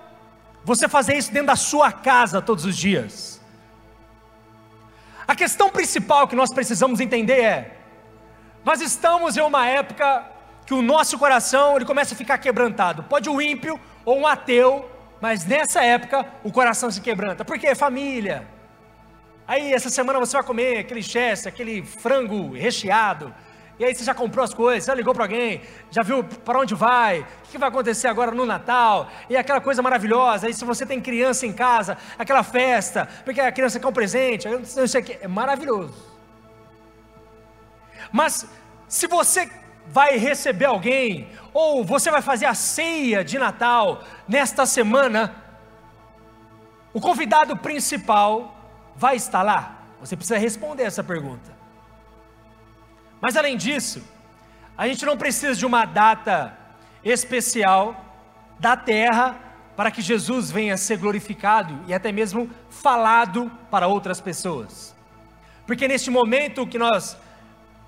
Você 0.64 0.88
fazer 0.88 1.16
isso 1.16 1.32
dentro 1.32 1.48
da 1.48 1.56
sua 1.56 1.90
casa 1.90 2.42
todos 2.42 2.64
os 2.64 2.76
dias. 2.76 3.40
A 5.26 5.34
questão 5.34 5.70
principal 5.70 6.28
que 6.28 6.36
nós 6.36 6.52
precisamos 6.52 7.00
entender 7.00 7.40
é: 7.40 7.76
nós 8.64 8.80
estamos 8.80 9.36
em 9.36 9.40
uma 9.40 9.66
época 9.66 10.24
que 10.66 10.74
o 10.74 10.82
nosso 10.82 11.18
coração 11.18 11.76
ele 11.76 11.84
começa 11.84 12.14
a 12.14 12.16
ficar 12.16 12.38
quebrantado. 12.38 13.02
Pode 13.04 13.28
o 13.28 13.40
ímpio 13.40 13.80
ou 14.04 14.18
um 14.18 14.26
ateu, 14.26 14.90
mas 15.20 15.44
nessa 15.44 15.82
época 15.82 16.26
o 16.44 16.52
coração 16.52 16.90
se 16.90 17.00
quebranta. 17.00 17.44
Por 17.44 17.58
quê? 17.58 17.74
Família. 17.74 18.46
Aí 19.46 19.72
essa 19.72 19.90
semana 19.90 20.18
você 20.18 20.36
vai 20.36 20.42
comer 20.44 20.78
aquele 20.78 21.02
chester, 21.02 21.52
aquele 21.52 21.82
frango 21.82 22.52
recheado 22.52 23.34
e 23.80 23.84
aí 23.84 23.94
você 23.94 24.04
já 24.04 24.12
comprou 24.12 24.44
as 24.44 24.52
coisas, 24.52 24.84
já 24.84 24.92
ligou 24.92 25.14
para 25.14 25.24
alguém, 25.24 25.62
já 25.90 26.02
viu 26.02 26.22
para 26.22 26.60
onde 26.60 26.74
vai, 26.74 27.20
o 27.20 27.26
que 27.50 27.56
vai 27.56 27.70
acontecer 27.70 28.08
agora 28.08 28.30
no 28.30 28.44
Natal, 28.44 29.08
e 29.26 29.38
aquela 29.38 29.58
coisa 29.58 29.80
maravilhosa. 29.80 30.46
Aí 30.46 30.52
se 30.52 30.66
você 30.66 30.84
tem 30.84 31.00
criança 31.00 31.46
em 31.46 31.52
casa, 31.54 31.96
aquela 32.18 32.42
festa, 32.42 33.08
porque 33.24 33.40
a 33.40 33.50
criança 33.50 33.80
quer 33.80 33.86
um 33.86 33.92
presente, 33.92 34.46
não 34.46 34.86
sei 34.86 35.00
o 35.00 35.04
que, 35.04 35.18
é 35.22 35.26
maravilhoso. 35.26 35.94
Mas 38.12 38.46
se 38.86 39.06
você 39.06 39.50
vai 39.86 40.18
receber 40.18 40.66
alguém, 40.66 41.30
ou 41.54 41.82
você 41.82 42.10
vai 42.10 42.20
fazer 42.20 42.44
a 42.44 42.54
ceia 42.54 43.24
de 43.24 43.38
Natal 43.38 44.02
nesta 44.28 44.66
semana, 44.66 45.34
o 46.92 47.00
convidado 47.00 47.56
principal 47.56 48.54
vai 48.94 49.16
estar 49.16 49.42
lá? 49.42 49.78
Você 50.00 50.16
precisa 50.16 50.38
responder 50.38 50.82
essa 50.82 51.02
pergunta. 51.02 51.59
Mas 53.20 53.36
além 53.36 53.56
disso, 53.56 54.02
a 54.76 54.88
gente 54.88 55.04
não 55.04 55.16
precisa 55.16 55.54
de 55.54 55.66
uma 55.66 55.84
data 55.84 56.56
especial 57.04 58.04
da 58.58 58.76
terra 58.76 59.36
para 59.76 59.90
que 59.90 60.02
Jesus 60.02 60.50
venha 60.50 60.76
ser 60.76 60.98
glorificado 60.98 61.78
e 61.86 61.94
até 61.94 62.12
mesmo 62.12 62.50
falado 62.68 63.50
para 63.70 63.86
outras 63.86 64.20
pessoas. 64.20 64.94
Porque 65.66 65.86
neste 65.86 66.10
momento 66.10 66.66
que 66.66 66.78
nós 66.78 67.16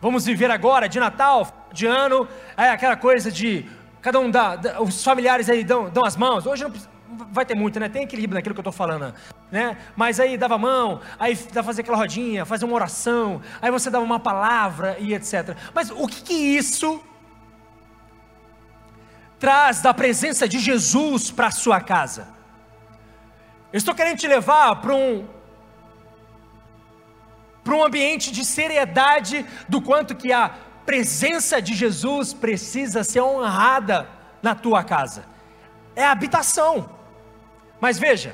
vamos 0.00 0.24
viver 0.24 0.50
agora, 0.50 0.88
de 0.88 0.98
Natal, 0.98 1.68
de 1.72 1.86
ano, 1.86 2.28
é 2.56 2.70
aquela 2.70 2.96
coisa 2.96 3.30
de 3.30 3.66
cada 4.00 4.18
um 4.18 4.30
dá, 4.30 4.58
os 4.80 5.02
familiares 5.02 5.48
aí 5.48 5.62
dão, 5.62 5.88
dão 5.88 6.04
as 6.04 6.16
mãos. 6.16 6.44
Hoje 6.44 6.64
não, 6.64 6.72
vai 7.30 7.44
ter 7.44 7.54
muito, 7.54 7.78
né? 7.78 7.88
Tem 7.88 8.02
equilíbrio 8.04 8.34
naquilo 8.34 8.54
que 8.54 8.60
eu 8.60 8.62
estou 8.62 8.72
falando, 8.72 9.14
né? 9.50 9.76
Mas 9.96 10.18
aí 10.18 10.36
dava 10.36 10.58
mão, 10.58 11.00
aí 11.18 11.34
dava 11.52 11.66
fazer 11.66 11.82
aquela 11.82 11.96
rodinha, 11.96 12.44
fazer 12.44 12.64
uma 12.64 12.74
oração, 12.74 13.40
aí 13.60 13.70
você 13.70 13.90
dava 13.90 14.04
uma 14.04 14.20
palavra 14.20 14.96
e 14.98 15.14
etc. 15.14 15.56
Mas 15.74 15.90
o 15.90 16.06
que, 16.06 16.22
que 16.22 16.34
isso 16.34 17.02
traz 19.38 19.82
da 19.82 19.92
presença 19.92 20.48
de 20.48 20.58
Jesus 20.58 21.30
para 21.30 21.48
a 21.48 21.50
sua 21.50 21.80
casa? 21.80 22.28
Eu 23.72 23.78
estou 23.78 23.94
querendo 23.94 24.18
te 24.18 24.28
levar 24.28 24.76
para 24.76 24.94
um 24.94 25.26
para 27.64 27.74
um 27.76 27.84
ambiente 27.84 28.32
de 28.32 28.44
seriedade 28.44 29.46
do 29.68 29.80
quanto 29.80 30.16
que 30.16 30.32
a 30.32 30.50
presença 30.84 31.62
de 31.62 31.74
Jesus 31.74 32.32
precisa 32.32 33.04
ser 33.04 33.20
honrada 33.20 34.08
na 34.42 34.54
tua 34.54 34.82
casa. 34.82 35.24
É 35.94 36.04
a 36.04 36.10
habitação. 36.10 37.01
Mas 37.82 37.98
veja, 37.98 38.32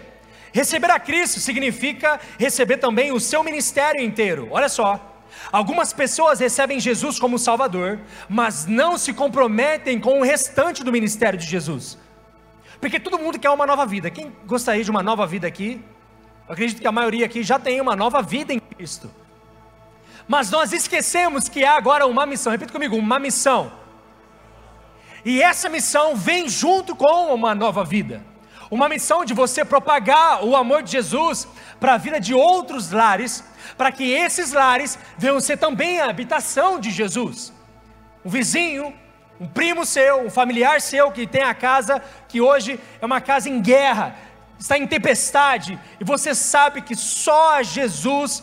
receber 0.52 0.90
a 0.90 1.00
Cristo 1.00 1.40
significa 1.40 2.20
receber 2.38 2.76
também 2.76 3.12
o 3.12 3.18
seu 3.18 3.42
ministério 3.42 4.02
inteiro. 4.02 4.46
Olha 4.50 4.68
só. 4.68 5.22
Algumas 5.50 5.90
pessoas 5.90 6.38
recebem 6.38 6.78
Jesus 6.78 7.18
como 7.18 7.38
Salvador, 7.38 7.98
mas 8.28 8.66
não 8.66 8.98
se 8.98 9.14
comprometem 9.14 9.98
com 9.98 10.20
o 10.20 10.22
restante 10.22 10.84
do 10.84 10.92
ministério 10.92 11.38
de 11.38 11.46
Jesus. 11.46 11.96
Porque 12.78 13.00
todo 13.00 13.18
mundo 13.18 13.38
quer 13.38 13.48
uma 13.48 13.66
nova 13.66 13.86
vida. 13.86 14.10
Quem 14.10 14.30
gostaria 14.44 14.84
de 14.84 14.90
uma 14.90 15.02
nova 15.02 15.26
vida 15.26 15.46
aqui? 15.46 15.82
Eu 16.46 16.52
acredito 16.52 16.82
que 16.82 16.86
a 16.86 16.92
maioria 16.92 17.24
aqui 17.24 17.42
já 17.42 17.58
tem 17.58 17.80
uma 17.80 17.96
nova 17.96 18.20
vida 18.20 18.52
em 18.52 18.60
Cristo. 18.60 19.10
Mas 20.26 20.50
nós 20.50 20.74
esquecemos 20.74 21.48
que 21.48 21.64
há 21.64 21.74
agora 21.74 22.06
uma 22.06 22.26
missão. 22.26 22.52
Repita 22.52 22.70
comigo: 22.70 22.96
uma 22.96 23.18
missão. 23.18 23.72
E 25.24 25.40
essa 25.40 25.70
missão 25.70 26.14
vem 26.14 26.50
junto 26.50 26.94
com 26.94 27.32
uma 27.32 27.54
nova 27.54 27.82
vida 27.82 28.27
uma 28.70 28.88
missão 28.88 29.24
de 29.24 29.32
você 29.32 29.64
propagar 29.64 30.44
o 30.44 30.56
amor 30.56 30.82
de 30.82 30.92
Jesus 30.92 31.48
para 31.80 31.94
a 31.94 31.98
vida 31.98 32.20
de 32.20 32.34
outros 32.34 32.90
lares, 32.90 33.44
para 33.76 33.90
que 33.90 34.10
esses 34.10 34.52
lares 34.52 34.98
venham 35.16 35.40
ser 35.40 35.56
também 35.56 36.00
a 36.00 36.10
habitação 36.10 36.78
de 36.78 36.90
Jesus. 36.90 37.52
Um 38.24 38.30
vizinho, 38.30 38.92
um 39.40 39.46
primo 39.46 39.86
seu, 39.86 40.26
um 40.26 40.30
familiar 40.30 40.80
seu 40.80 41.10
que 41.10 41.26
tem 41.26 41.42
a 41.42 41.54
casa 41.54 42.02
que 42.28 42.40
hoje 42.40 42.78
é 43.00 43.06
uma 43.06 43.20
casa 43.20 43.48
em 43.48 43.60
guerra, 43.60 44.16
está 44.58 44.76
em 44.76 44.86
tempestade, 44.86 45.78
e 46.00 46.04
você 46.04 46.34
sabe 46.34 46.82
que 46.82 46.96
só 46.96 47.62
Jesus 47.62 48.42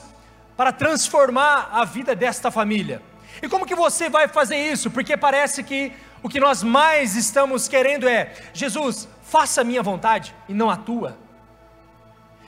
para 0.55 0.71
transformar 0.71 1.69
a 1.73 1.83
vida 1.83 2.15
desta 2.15 2.49
família. 2.49 3.01
E 3.41 3.49
como 3.49 3.65
que 3.65 3.75
você 3.75 4.09
vai 4.09 4.27
fazer 4.27 4.55
isso? 4.55 4.89
Porque 4.89 5.17
parece 5.17 5.61
que 5.63 5.91
o 6.23 6.29
que 6.29 6.39
nós 6.39 6.63
mais 6.63 7.15
estamos 7.15 7.67
querendo 7.67 8.07
é: 8.07 8.33
Jesus, 8.53 9.07
faça 9.35 9.59
a 9.59 9.63
minha 9.65 9.83
vontade 9.83 10.33
e 10.47 10.53
não 10.53 10.69
a 10.69 10.77
tua. 10.77 11.17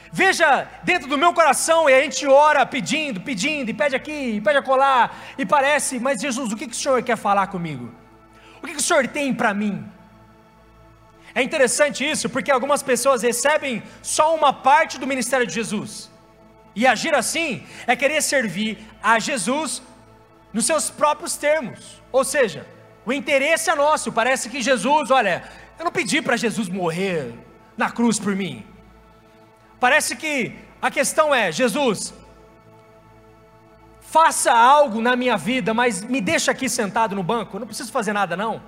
Veja 0.09 0.49
dentro 0.83 1.09
do 1.09 1.17
meu 1.17 1.33
coração, 1.33 1.89
e 1.89 1.93
a 1.93 1.99
gente 2.01 2.25
ora 2.25 2.65
pedindo, 2.65 3.19
pedindo, 3.19 3.69
e 3.69 3.73
pede 3.73 3.93
aqui, 3.93 4.19
e 4.37 4.41
pede 4.45 4.59
acolá, 4.59 5.11
e 5.37 5.45
parece, 5.45 5.99
mas 5.99 6.21
Jesus, 6.21 6.53
o 6.53 6.55
que, 6.55 6.65
que 6.65 6.77
o 6.77 6.81
Senhor 6.83 7.03
quer 7.03 7.17
falar 7.17 7.47
comigo? 7.47 7.93
O 8.61 8.65
que, 8.65 8.71
que 8.75 8.79
o 8.79 8.87
Senhor 8.89 9.05
tem 9.05 9.33
para 9.33 9.53
mim? 9.53 9.85
É 11.35 11.43
interessante 11.43 12.09
isso, 12.09 12.29
porque 12.29 12.49
algumas 12.49 12.81
pessoas 12.81 13.21
recebem 13.21 13.83
só 14.01 14.33
uma 14.33 14.53
parte 14.53 14.97
do 14.97 15.05
ministério 15.05 15.45
de 15.45 15.53
Jesus, 15.53 16.09
e 16.73 16.87
agir 16.87 17.13
assim 17.13 17.67
é 17.85 17.97
querer 17.97 18.21
servir 18.21 18.77
a 19.03 19.19
Jesus 19.19 19.81
nos 20.53 20.65
seus 20.65 20.89
próprios 20.89 21.35
termos, 21.35 22.01
ou 22.13 22.23
seja, 22.23 22.65
o 23.05 23.11
interesse 23.11 23.69
é 23.69 23.75
nosso, 23.75 24.09
parece 24.13 24.49
que 24.49 24.61
Jesus, 24.61 25.11
olha, 25.11 25.43
eu 25.77 25.85
não 25.85 25.91
pedi 25.91 26.21
para 26.21 26.35
Jesus 26.35 26.69
morrer 26.69 27.33
na 27.77 27.89
cruz 27.89 28.19
por 28.19 28.35
mim. 28.35 28.65
Parece 29.79 30.15
que 30.15 30.55
a 30.81 30.89
questão 30.89 31.33
é: 31.33 31.51
Jesus, 31.51 32.13
faça 34.01 34.51
algo 34.51 35.01
na 35.01 35.15
minha 35.15 35.37
vida, 35.37 35.73
mas 35.73 36.03
me 36.03 36.19
deixa 36.21 36.51
aqui 36.51 36.67
sentado 36.67 37.15
no 37.15 37.23
banco. 37.23 37.57
Eu 37.57 37.59
não 37.59 37.67
preciso 37.67 37.91
fazer 37.91 38.13
nada, 38.13 38.35
não. 38.35 38.61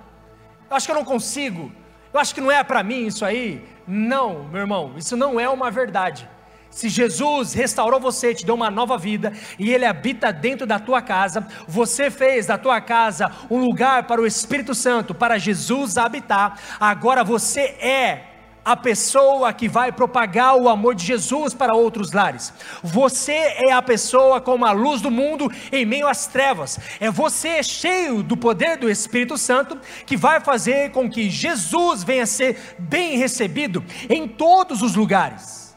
Eu 0.68 0.76
acho 0.76 0.86
que 0.86 0.92
eu 0.92 0.96
não 0.96 1.04
consigo. 1.04 1.72
Eu 2.12 2.20
acho 2.20 2.34
que 2.34 2.40
não 2.40 2.50
é 2.50 2.62
para 2.62 2.82
mim 2.82 3.06
isso 3.06 3.24
aí. 3.24 3.66
Não, 3.86 4.44
meu 4.44 4.60
irmão, 4.60 4.94
isso 4.96 5.16
não 5.16 5.40
é 5.40 5.48
uma 5.48 5.70
verdade. 5.70 6.28
Se 6.70 6.88
Jesus 6.88 7.52
restaurou 7.52 7.98
você, 7.98 8.34
te 8.34 8.46
deu 8.46 8.54
uma 8.54 8.70
nova 8.70 8.96
vida 8.96 9.32
e 9.58 9.70
Ele 9.70 9.84
habita 9.84 10.32
dentro 10.32 10.66
da 10.66 10.78
tua 10.78 11.02
casa, 11.02 11.46
você 11.66 12.10
fez 12.10 12.46
da 12.46 12.56
tua 12.56 12.80
casa 12.80 13.30
um 13.50 13.58
lugar 13.58 14.04
para 14.04 14.20
o 14.20 14.26
Espírito 14.26 14.74
Santo, 14.74 15.14
para 15.14 15.38
Jesus 15.38 15.98
habitar. 15.98 16.58
Agora 16.78 17.24
você 17.24 17.60
é 17.60 18.30
a 18.64 18.76
pessoa 18.76 19.52
que 19.52 19.68
vai 19.68 19.90
propagar 19.90 20.54
o 20.56 20.68
amor 20.68 20.94
de 20.94 21.04
Jesus 21.04 21.54
para 21.54 21.74
outros 21.74 22.12
lares. 22.12 22.52
Você 22.82 23.32
é 23.32 23.72
a 23.72 23.82
pessoa 23.82 24.40
como 24.40 24.64
a 24.64 24.72
luz 24.72 25.00
do 25.00 25.10
mundo 25.10 25.50
em 25.72 25.84
meio 25.84 26.06
às 26.06 26.26
trevas. 26.26 26.78
É 27.00 27.10
você 27.10 27.62
cheio 27.62 28.22
do 28.22 28.36
poder 28.36 28.76
do 28.76 28.90
Espírito 28.90 29.36
Santo 29.36 29.78
que 30.06 30.16
vai 30.16 30.40
fazer 30.40 30.90
com 30.92 31.10
que 31.10 31.30
Jesus 31.30 32.04
venha 32.04 32.26
ser 32.26 32.76
bem 32.78 33.16
recebido 33.16 33.84
em 34.08 34.28
todos 34.28 34.82
os 34.82 34.94
lugares. 34.94 35.69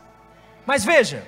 Mas 0.65 0.83
veja, 0.85 1.23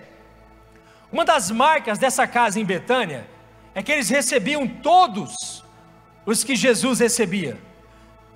Uma 1.15 1.24
das 1.24 1.50
marcas 1.50 1.98
dessa 1.98 2.27
casa 2.27 2.60
em 2.60 2.65
Betânia 2.65 3.25
é 3.74 3.82
que 3.82 3.89
eles 3.89 4.10
recebiam 4.10 4.68
todos 4.68 5.63
os 6.25 6.44
que 6.44 6.58
Jesus 6.58 7.00
recebia. 7.00 7.58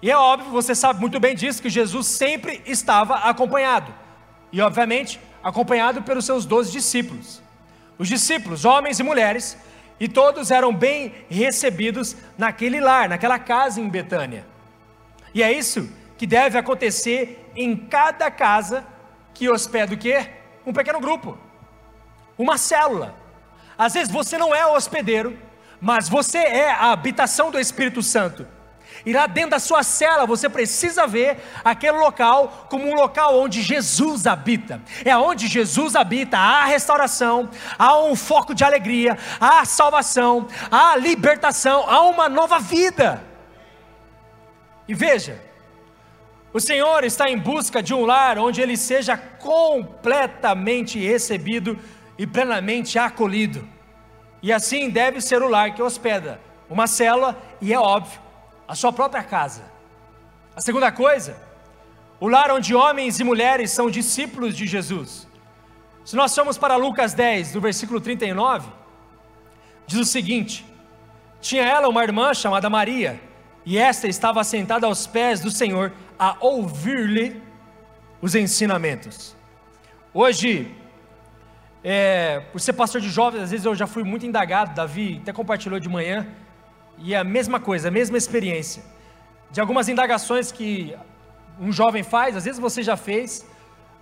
E 0.02 0.10
é 0.10 0.16
óbvio, 0.16 0.50
você 0.50 0.74
sabe 0.74 1.02
muito 1.02 1.20
bem 1.20 1.36
disso, 1.36 1.62
que 1.62 1.70
Jesus 1.70 2.08
sempre 2.08 2.62
estava 2.66 3.16
acompanhado. 3.16 3.94
E 4.50 4.62
obviamente, 4.62 5.20
acompanhado 5.44 6.04
pelos 6.04 6.26
seus 6.26 6.46
doze 6.46 6.72
discípulos. 6.72 7.42
Os 7.98 8.08
discípulos, 8.08 8.64
homens 8.64 8.98
e 9.00 9.04
mulheres, 9.04 9.58
e 10.00 10.08
todos 10.08 10.50
eram 10.50 10.74
bem 10.74 11.14
recebidos 11.30 12.16
naquele 12.38 12.80
lar, 12.80 13.10
naquela 13.10 13.38
casa 13.38 13.82
em 13.82 13.90
Betânia. 13.90 14.46
E 15.34 15.44
é 15.44 15.52
isso 15.52 15.92
que 16.18 16.26
deve 16.26 16.58
acontecer 16.58 17.52
em 17.56 17.76
cada 17.76 18.32
casa 18.32 18.86
que 19.34 19.50
hospeda 19.50 19.96
o 19.96 19.98
quê? 19.98 20.39
Um 20.70 20.74
pequeno 20.74 21.00
grupo, 21.00 21.36
uma 22.38 22.56
célula. 22.56 23.16
Às 23.76 23.96
vezes 23.96 24.14
você 24.14 24.38
não 24.38 24.54
é 24.54 24.64
o 24.68 24.76
hospedeiro, 24.76 25.36
mas 25.82 26.08
você 26.08 26.38
é 26.38 26.70
a 26.70 26.92
habitação 26.92 27.50
do 27.50 27.60
Espírito 27.60 28.04
Santo. 28.04 28.46
E 29.04 29.12
lá 29.12 29.26
dentro 29.26 29.50
da 29.50 29.60
sua 29.60 29.82
cela 29.82 30.28
você 30.28 30.48
precisa 30.48 31.08
ver 31.08 31.40
aquele 31.66 31.98
local 31.98 32.68
como 32.70 32.88
um 32.88 32.94
local 32.94 33.40
onde 33.40 33.64
Jesus 33.64 34.28
habita. 34.28 34.80
É 35.04 35.18
onde 35.18 35.48
Jesus 35.48 35.96
habita, 35.96 36.38
há 36.38 36.66
restauração, 36.66 37.50
há 37.76 37.98
um 37.98 38.16
foco 38.16 38.54
de 38.54 38.64
alegria, 38.64 39.18
há 39.42 39.66
salvação, 39.66 40.46
há 40.70 40.96
libertação, 40.98 41.84
há 41.90 42.04
uma 42.04 42.30
nova 42.30 42.60
vida. 42.60 43.24
E 44.88 44.94
veja, 44.94 45.42
o 46.52 46.60
Senhor 46.60 47.04
está 47.04 47.30
em 47.30 47.38
busca 47.38 47.82
de 47.82 47.94
um 47.94 48.06
lar 48.06 48.38
onde 48.38 48.62
ele 48.62 48.76
seja 48.76 49.16
completamente 49.18 51.00
recebido 51.00 51.78
e 52.18 52.26
plenamente 52.26 52.98
acolhido. 52.98 53.68
E 54.42 54.52
assim 54.52 54.90
deve 54.90 55.22
ser 55.22 55.42
o 55.42 55.50
lar 55.50 55.74
que 55.76 55.82
hospeda 55.82 56.40
uma 56.70 56.86
célula, 56.86 57.36
e 57.60 57.74
é 57.74 57.80
óbvio, 57.80 58.20
a 58.68 58.76
sua 58.76 58.94
própria 58.94 59.24
casa. 59.24 59.64
A 60.56 60.62
segunda 60.62 60.92
coisa, 60.92 61.36
o 62.20 62.28
lar 62.28 62.52
onde 62.52 62.76
homens 62.76 63.20
e 63.20 63.24
mulheres 63.24 63.72
são 63.72 63.90
discípulos 63.90 64.56
de 64.56 64.68
Jesus. 64.68 65.28
Se 66.06 66.16
nós 66.16 66.34
formos 66.34 66.58
para 66.58 66.76
Lucas 66.76 67.14
10, 67.14 67.54
do 67.54 67.62
versículo 67.62 68.00
39, 68.00 68.70
diz 69.88 70.00
o 70.00 70.06
seguinte: 70.06 70.66
Tinha 71.42 71.64
ela 71.64 71.90
uma 71.90 72.04
irmã 72.04 72.34
chamada 72.34 72.70
Maria, 72.70 73.20
e 73.66 73.78
esta 73.78 74.08
estava 74.08 74.44
sentada 74.44 74.86
aos 74.86 75.08
pés 75.08 75.40
do 75.40 75.50
Senhor 75.50 75.92
a 76.20 76.36
ouvir-lhe 76.42 77.42
os 78.22 78.36
ensinamentos. 78.36 79.36
Hoje, 80.14 80.76
é, 81.82 82.42
por 82.52 82.60
ser 82.60 82.74
pastor 82.74 83.00
de 83.00 83.10
jovens, 83.10 83.44
às 83.44 83.52
vezes 83.52 83.66
eu 83.66 83.74
já 83.74 83.88
fui 83.88 84.04
muito 84.04 84.26
indagado, 84.26 84.76
Davi 84.76 85.20
até 85.22 85.32
compartilhou 85.32 85.80
de 85.80 85.88
manhã, 85.88 86.28
e 86.98 87.14
é 87.14 87.18
a 87.18 87.24
mesma 87.24 87.60
coisa, 87.60 87.88
a 87.88 87.92
mesma 87.92 88.18
experiência. 88.18 88.84
De 89.50 89.62
algumas 89.62 89.88
indagações 89.88 90.52
que 90.52 90.94
um 91.60 91.72
jovem 91.72 92.04
faz, 92.04 92.36
às 92.36 92.44
vezes 92.44 92.60
você 92.60 92.84
já 92.84 92.98
fez, 92.98 93.46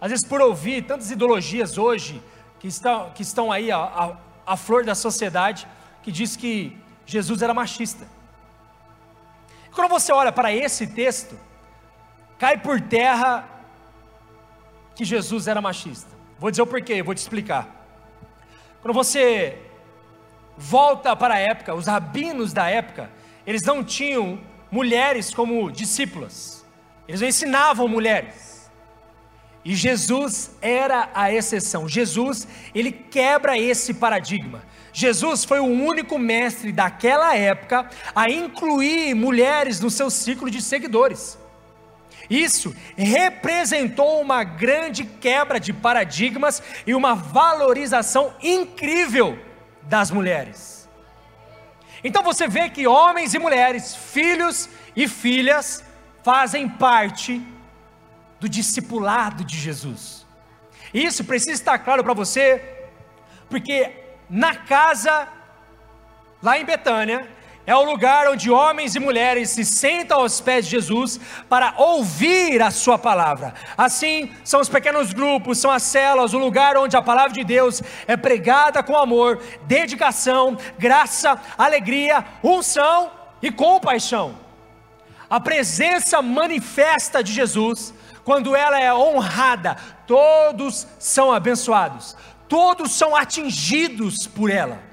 às 0.01 0.09
vezes 0.09 0.25
por 0.25 0.41
ouvir 0.41 0.83
tantas 0.83 1.11
ideologias 1.11 1.77
hoje 1.77 2.21
que 2.59 2.67
estão, 2.67 3.11
que 3.11 3.21
estão 3.21 3.51
aí 3.51 3.71
a, 3.71 4.17
a, 4.45 4.57
flor 4.57 4.83
da 4.83 4.95
sociedade, 4.95 5.67
que 6.01 6.11
diz 6.11 6.35
que 6.35 6.75
Jesus 7.05 7.41
era 7.41 7.53
machista. 7.53 8.07
Quando 9.71 9.89
você 9.89 10.11
olha 10.11 10.31
para 10.31 10.51
esse 10.51 10.87
texto, 10.87 11.37
cai 12.37 12.57
por 12.57 12.79
terra 12.81 13.47
que 14.95 15.05
Jesus 15.05 15.47
era 15.47 15.61
machista. 15.61 16.09
Vou 16.39 16.49
dizer 16.51 16.61
o 16.61 16.67
porquê, 16.67 17.01
vou 17.01 17.13
te 17.13 17.19
explicar. 17.19 17.67
Quando 18.81 18.93
você 18.93 19.59
volta 20.57 21.15
para 21.15 21.35
a 21.35 21.39
época, 21.39 21.75
os 21.75 21.87
rabinos 21.87 22.53
da 22.53 22.69
época, 22.69 23.09
eles 23.45 23.61
não 23.63 23.83
tinham 23.83 24.39
mulheres 24.71 25.33
como 25.33 25.71
discípulas, 25.71 26.65
eles 27.07 27.21
não 27.21 27.27
ensinavam 27.27 27.87
mulheres. 27.87 28.69
E 29.63 29.75
Jesus 29.75 30.51
era 30.61 31.09
a 31.13 31.31
exceção. 31.31 31.89
Jesus, 31.89 32.47
ele 32.73 32.91
quebra 32.91 33.57
esse 33.57 33.93
paradigma. 33.93 34.63
Jesus 34.93 35.43
foi 35.43 35.59
o 35.59 35.65
único 35.65 36.17
mestre 36.17 36.71
daquela 36.71 37.35
época 37.35 37.89
a 38.15 38.29
incluir 38.29 39.13
mulheres 39.13 39.81
no 39.81 39.91
seu 39.91 40.09
ciclo 40.09 40.49
de 40.49 40.61
seguidores. 40.61 41.37
Isso 42.29 42.75
representou 42.95 44.21
uma 44.21 44.43
grande 44.43 45.05
quebra 45.05 45.59
de 45.59 45.71
paradigmas 45.71 46.61
e 46.85 46.93
uma 46.93 47.15
valorização 47.15 48.33
incrível 48.41 49.39
das 49.83 50.11
mulheres. 50.11 50.89
Então 52.03 52.21
você 52.21 52.47
vê 52.47 52.69
que 52.69 52.85
homens 52.85 53.33
e 53.33 53.39
mulheres, 53.39 53.95
filhos 53.95 54.69
e 54.95 55.07
filhas, 55.07 55.83
fazem 56.23 56.67
parte 56.67 57.41
do 58.39 58.47
discipulado 58.47 59.43
de 59.43 59.57
Jesus. 59.57 60.25
Isso 60.93 61.23
precisa 61.23 61.53
estar 61.53 61.79
claro 61.79 62.03
para 62.03 62.13
você, 62.13 62.61
porque 63.49 63.91
na 64.29 64.55
casa, 64.55 65.27
lá 66.41 66.59
em 66.59 66.65
Betânia, 66.65 67.27
é 67.67 67.75
o 67.75 67.83
lugar 67.83 68.29
onde 68.29 68.49
homens 68.49 68.95
e 68.95 68.99
mulheres 68.99 69.49
se 69.49 69.65
sentam 69.65 70.21
aos 70.21 70.39
pés 70.39 70.63
de 70.63 70.71
Jesus 70.71 71.19
para 71.49 71.73
ouvir 71.77 72.61
a 72.61 72.71
Sua 72.71 72.97
palavra. 72.97 73.53
Assim, 73.77 74.31
são 74.45 74.61
os 74.61 74.69
pequenos 74.69 75.11
grupos, 75.11 75.57
são 75.57 75.69
as 75.69 75.83
celas, 75.83 76.33
o 76.33 76.37
lugar 76.37 76.77
onde 76.77 76.95
a 76.95 77.01
palavra 77.01 77.33
de 77.33 77.43
Deus 77.43 77.83
é 78.07 78.15
pregada 78.15 78.81
com 78.81 78.95
amor, 78.95 79.43
dedicação, 79.63 80.57
graça, 80.79 81.37
alegria, 81.57 82.23
unção 82.41 83.11
e 83.41 83.51
compaixão. 83.51 84.39
A 85.29 85.41
presença 85.41 86.21
manifesta 86.21 87.21
de 87.21 87.33
Jesus, 87.33 87.93
quando 88.23 88.55
ela 88.55 88.79
é 88.79 88.93
honrada, 88.93 89.75
todos 90.07 90.87
são 90.97 91.33
abençoados, 91.33 92.15
todos 92.47 92.93
são 92.93 93.13
atingidos 93.13 94.25
por 94.25 94.49
ela. 94.49 94.86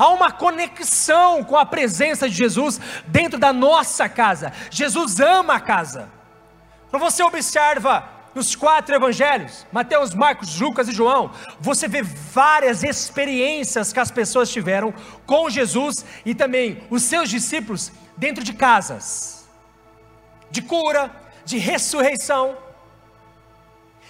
Há 0.00 0.08
uma 0.08 0.32
conexão 0.32 1.44
com 1.44 1.58
a 1.58 1.66
presença 1.66 2.26
de 2.26 2.34
Jesus 2.34 2.80
dentro 3.06 3.38
da 3.38 3.52
nossa 3.52 4.08
casa. 4.08 4.50
Jesus 4.70 5.20
ama 5.20 5.56
a 5.56 5.60
casa. 5.60 6.08
Quando 6.88 7.02
você 7.02 7.22
observa 7.22 8.08
nos 8.34 8.56
quatro 8.56 8.94
evangelhos, 8.94 9.66
Mateus, 9.70 10.14
Marcos, 10.14 10.58
Lucas 10.58 10.88
e 10.88 10.92
João, 10.92 11.30
você 11.60 11.86
vê 11.86 12.00
várias 12.00 12.82
experiências 12.82 13.92
que 13.92 14.00
as 14.00 14.10
pessoas 14.10 14.50
tiveram 14.50 14.94
com 15.26 15.50
Jesus 15.50 16.02
e 16.24 16.34
também 16.34 16.82
os 16.88 17.02
seus 17.02 17.28
discípulos 17.28 17.92
dentro 18.16 18.42
de 18.42 18.54
casas, 18.54 19.46
de 20.50 20.62
cura, 20.62 21.14
de 21.44 21.58
ressurreição, 21.58 22.56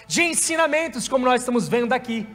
de 0.07 0.23
ensinamentos, 0.23 1.09
como 1.09 1.25
nós 1.25 1.41
estamos 1.41 1.67
vendo 1.67 1.91
aqui. 1.91 2.25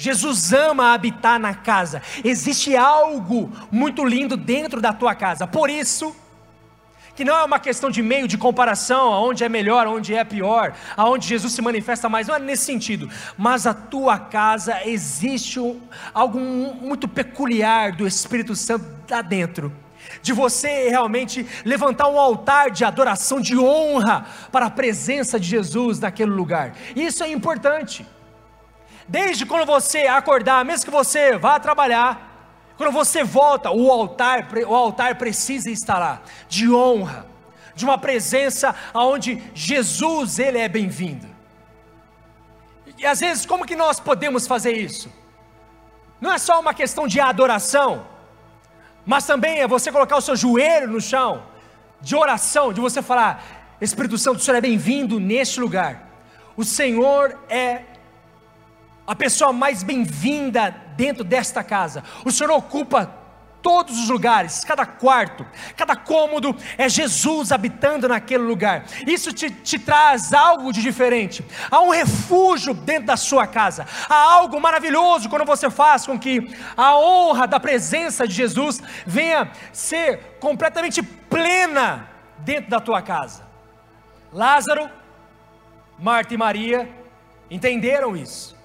Jesus 0.00 0.50
ama 0.50 0.94
habitar 0.94 1.38
na 1.38 1.52
casa. 1.52 2.00
Existe 2.24 2.74
algo 2.74 3.52
muito 3.70 4.02
lindo 4.02 4.34
dentro 4.34 4.80
da 4.80 4.94
tua 4.94 5.14
casa. 5.14 5.46
Por 5.46 5.68
isso, 5.68 6.16
que 7.14 7.22
não 7.22 7.36
é 7.36 7.44
uma 7.44 7.58
questão 7.58 7.90
de 7.90 8.02
meio 8.02 8.26
de 8.26 8.38
comparação, 8.38 9.12
aonde 9.12 9.44
é 9.44 9.48
melhor, 9.48 9.86
aonde 9.86 10.14
é 10.14 10.24
pior, 10.24 10.72
aonde 10.96 11.28
Jesus 11.28 11.52
se 11.52 11.60
manifesta 11.60 12.08
mais, 12.08 12.28
não 12.28 12.34
é 12.34 12.38
nesse 12.38 12.64
sentido, 12.64 13.10
mas 13.36 13.66
a 13.66 13.74
tua 13.74 14.18
casa 14.18 14.80
existe 14.86 15.60
um, 15.60 15.78
algo 16.14 16.38
muito 16.40 17.06
peculiar 17.06 17.92
do 17.92 18.06
Espírito 18.06 18.56
Santo 18.56 18.86
lá 19.10 19.20
dentro, 19.20 19.70
de 20.22 20.32
você 20.32 20.88
realmente 20.88 21.46
levantar 21.62 22.08
um 22.08 22.18
altar 22.18 22.70
de 22.70 22.86
adoração, 22.86 23.38
de 23.38 23.58
honra 23.58 24.24
para 24.50 24.64
a 24.64 24.70
presença 24.70 25.38
de 25.38 25.46
Jesus 25.46 26.00
naquele 26.00 26.30
lugar, 26.30 26.74
isso 26.96 27.22
é 27.22 27.30
importante. 27.30 28.06
Desde 29.10 29.44
quando 29.44 29.66
você 29.66 30.06
acordar, 30.06 30.64
mesmo 30.64 30.84
que 30.84 30.90
você 30.92 31.36
vá 31.36 31.58
trabalhar, 31.58 32.72
quando 32.76 32.92
você 32.92 33.24
volta, 33.24 33.68
o 33.68 33.90
altar, 33.90 34.46
o 34.68 34.72
altar 34.72 35.16
precisa 35.16 35.68
estar 35.68 35.98
lá, 35.98 36.22
de 36.48 36.72
honra, 36.72 37.26
de 37.74 37.84
uma 37.84 37.98
presença 37.98 38.72
onde 38.94 39.42
Jesus 39.52 40.38
ele 40.38 40.58
é 40.58 40.68
bem-vindo. 40.68 41.26
E 42.96 43.04
às 43.04 43.18
vezes, 43.18 43.44
como 43.44 43.66
que 43.66 43.74
nós 43.74 43.98
podemos 43.98 44.46
fazer 44.46 44.74
isso? 44.74 45.12
Não 46.20 46.32
é 46.32 46.38
só 46.38 46.60
uma 46.60 46.72
questão 46.72 47.08
de 47.08 47.18
adoração, 47.18 48.06
mas 49.04 49.26
também 49.26 49.58
é 49.58 49.66
você 49.66 49.90
colocar 49.90 50.18
o 50.18 50.20
seu 50.20 50.36
joelho 50.36 50.86
no 50.86 51.00
chão, 51.00 51.42
de 52.00 52.14
oração, 52.14 52.72
de 52.72 52.80
você 52.80 53.02
falar: 53.02 53.74
Espírito 53.80 54.16
Santo, 54.16 54.36
o 54.36 54.40
Senhor 54.40 54.58
é 54.58 54.60
bem-vindo 54.60 55.18
neste 55.18 55.58
lugar. 55.58 56.08
O 56.56 56.62
Senhor 56.62 57.36
é 57.48 57.82
a 59.10 59.16
pessoa 59.16 59.52
mais 59.52 59.82
bem-vinda 59.82 60.70
dentro 60.96 61.24
desta 61.24 61.64
casa. 61.64 62.04
O 62.24 62.30
Senhor 62.30 62.52
ocupa 62.52 63.12
todos 63.60 63.98
os 63.98 64.08
lugares, 64.08 64.64
cada 64.64 64.86
quarto, 64.86 65.44
cada 65.76 65.96
cômodo 65.96 66.56
é 66.78 66.88
Jesus 66.88 67.50
habitando 67.50 68.06
naquele 68.06 68.44
lugar. 68.44 68.84
Isso 69.04 69.32
te, 69.32 69.50
te 69.50 69.80
traz 69.80 70.32
algo 70.32 70.72
de 70.72 70.80
diferente. 70.80 71.44
Há 71.68 71.80
um 71.80 71.90
refúgio 71.90 72.72
dentro 72.72 73.06
da 73.06 73.16
sua 73.16 73.48
casa. 73.48 73.84
Há 74.08 74.14
algo 74.14 74.60
maravilhoso 74.60 75.28
quando 75.28 75.44
você 75.44 75.68
faz 75.68 76.06
com 76.06 76.16
que 76.16 76.48
a 76.76 76.96
honra 76.96 77.48
da 77.48 77.58
presença 77.58 78.28
de 78.28 78.34
Jesus 78.34 78.80
venha 79.04 79.50
ser 79.72 80.38
completamente 80.38 81.02
plena 81.02 82.08
dentro 82.38 82.70
da 82.70 82.78
tua 82.78 83.02
casa. 83.02 83.42
Lázaro, 84.32 84.88
Marta 85.98 86.32
e 86.32 86.36
Maria 86.36 86.88
entenderam 87.50 88.16
isso. 88.16 88.59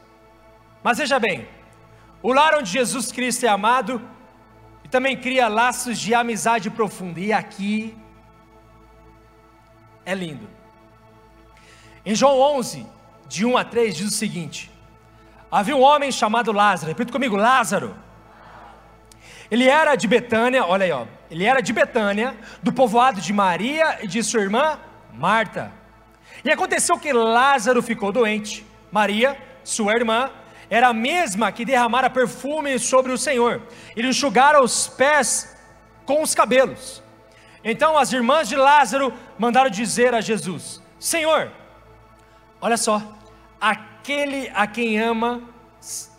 Mas 0.85 0.99
veja 0.99 1.17
bem, 1.17 1.47
o 2.21 2.31
lar 2.31 2.53
onde 2.53 2.69
Jesus 2.69 3.11
Cristo 3.11 3.43
é 3.43 3.49
amado 3.49 3.99
e 4.83 4.87
também 4.87 5.17
cria 5.17 5.47
laços 5.47 5.97
de 5.97 6.13
amizade 6.13 6.69
profunda. 6.69 7.19
E 7.19 7.33
aqui 7.33 7.97
é 10.05 10.13
lindo. 10.13 10.47
Em 12.05 12.13
João 12.13 12.39
11, 12.57 12.85
de 13.27 13.43
1 13.43 13.57
a 13.57 13.63
3, 13.63 13.95
diz 13.95 14.07
o 14.09 14.11
seguinte: 14.11 14.71
Havia 15.49 15.75
um 15.75 15.81
homem 15.81 16.11
chamado 16.11 16.51
Lázaro, 16.51 16.89
repita 16.89 17.11
comigo, 17.11 17.35
Lázaro. 17.35 17.95
Ele 19.49 19.67
era 19.67 19.95
de 19.95 20.07
Betânia, 20.07 20.67
olha 20.67 20.85
aí, 20.85 20.91
ó, 20.91 21.07
ele 21.31 21.45
era 21.45 21.61
de 21.61 21.73
Betânia, 21.73 22.37
do 22.61 22.71
povoado 22.71 23.19
de 23.19 23.33
Maria 23.33 24.03
e 24.03 24.07
de 24.07 24.21
sua 24.21 24.41
irmã 24.41 24.79
Marta. 25.11 25.71
E 26.43 26.51
aconteceu 26.51 26.99
que 26.99 27.11
Lázaro 27.11 27.81
ficou 27.81 28.11
doente. 28.11 28.63
Maria, 28.91 29.35
sua 29.63 29.93
irmã, 29.93 30.29
era 30.69 30.89
a 30.89 30.93
mesma 30.93 31.51
que 31.51 31.65
derramara 31.65 32.09
perfume 32.09 32.77
sobre 32.79 33.11
o 33.11 33.17
Senhor 33.17 33.61
e 33.95 34.01
lhe 34.01 34.09
enxugara 34.09 34.63
os 34.63 34.87
pés 34.87 35.55
com 36.05 36.21
os 36.21 36.33
cabelos. 36.33 37.03
Então 37.63 37.97
as 37.97 38.13
irmãs 38.13 38.47
de 38.47 38.55
Lázaro 38.55 39.13
mandaram 39.37 39.69
dizer 39.69 40.13
a 40.13 40.21
Jesus: 40.21 40.81
Senhor, 40.99 41.51
olha 42.61 42.77
só, 42.77 43.01
aquele 43.59 44.51
a 44.53 44.67
quem 44.67 44.99
ama 44.99 45.41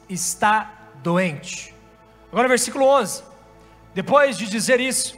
está 0.09 0.72
doente. 0.96 1.74
Agora, 2.30 2.48
versículo 2.48 2.85
11. 2.85 3.22
Depois 3.94 4.37
de 4.37 4.46
dizer 4.46 4.80
isso, 4.80 5.16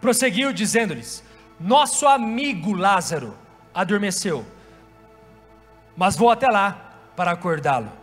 prosseguiu 0.00 0.52
dizendo-lhes: 0.52 1.22
Nosso 1.58 2.06
amigo 2.06 2.72
Lázaro 2.72 3.36
adormeceu, 3.74 4.46
mas 5.96 6.16
vou 6.16 6.30
até 6.30 6.46
lá 6.46 6.94
para 7.14 7.32
acordá-lo. 7.32 7.99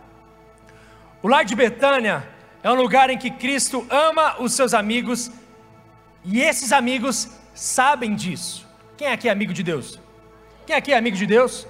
O 1.20 1.26
lar 1.26 1.44
de 1.44 1.56
Betânia 1.56 2.28
é 2.62 2.70
um 2.70 2.76
lugar 2.76 3.10
em 3.10 3.18
que 3.18 3.28
Cristo 3.28 3.84
ama 3.90 4.36
os 4.40 4.52
seus 4.52 4.72
amigos 4.72 5.32
e 6.24 6.40
esses 6.40 6.70
amigos 6.70 7.28
sabem 7.52 8.14
disso. 8.14 8.64
Quem 8.96 9.08
aqui 9.08 9.28
é 9.28 9.32
amigo 9.32 9.52
de 9.52 9.64
Deus? 9.64 9.98
Quem 10.64 10.76
aqui 10.76 10.92
é 10.92 10.96
amigo 10.96 11.16
de 11.16 11.26
Deus? 11.26 11.66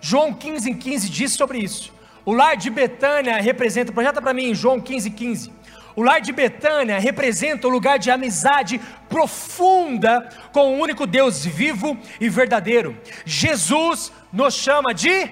João 0.00 0.32
15, 0.32 0.74
15 0.74 1.08
diz 1.08 1.32
sobre 1.32 1.58
isso. 1.58 1.92
O 2.24 2.32
lar 2.32 2.56
de 2.56 2.70
Betânia 2.70 3.40
representa, 3.40 3.90
projeta 3.90 4.22
para 4.22 4.32
mim, 4.32 4.54
João 4.54 4.80
15, 4.80 5.10
15. 5.10 5.52
O 5.96 6.02
lar 6.02 6.20
de 6.20 6.32
Betânia 6.32 7.00
representa 7.00 7.66
o 7.66 7.70
lugar 7.70 7.98
de 7.98 8.12
amizade 8.12 8.80
profunda 9.08 10.28
com 10.52 10.74
o 10.74 10.78
único 10.78 11.04
Deus 11.04 11.44
vivo 11.44 11.98
e 12.20 12.28
verdadeiro. 12.28 12.96
Jesus 13.24 14.12
nos 14.32 14.54
chama 14.54 14.94
de, 14.94 15.28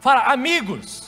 fala, 0.00 0.22
amigos. 0.32 1.05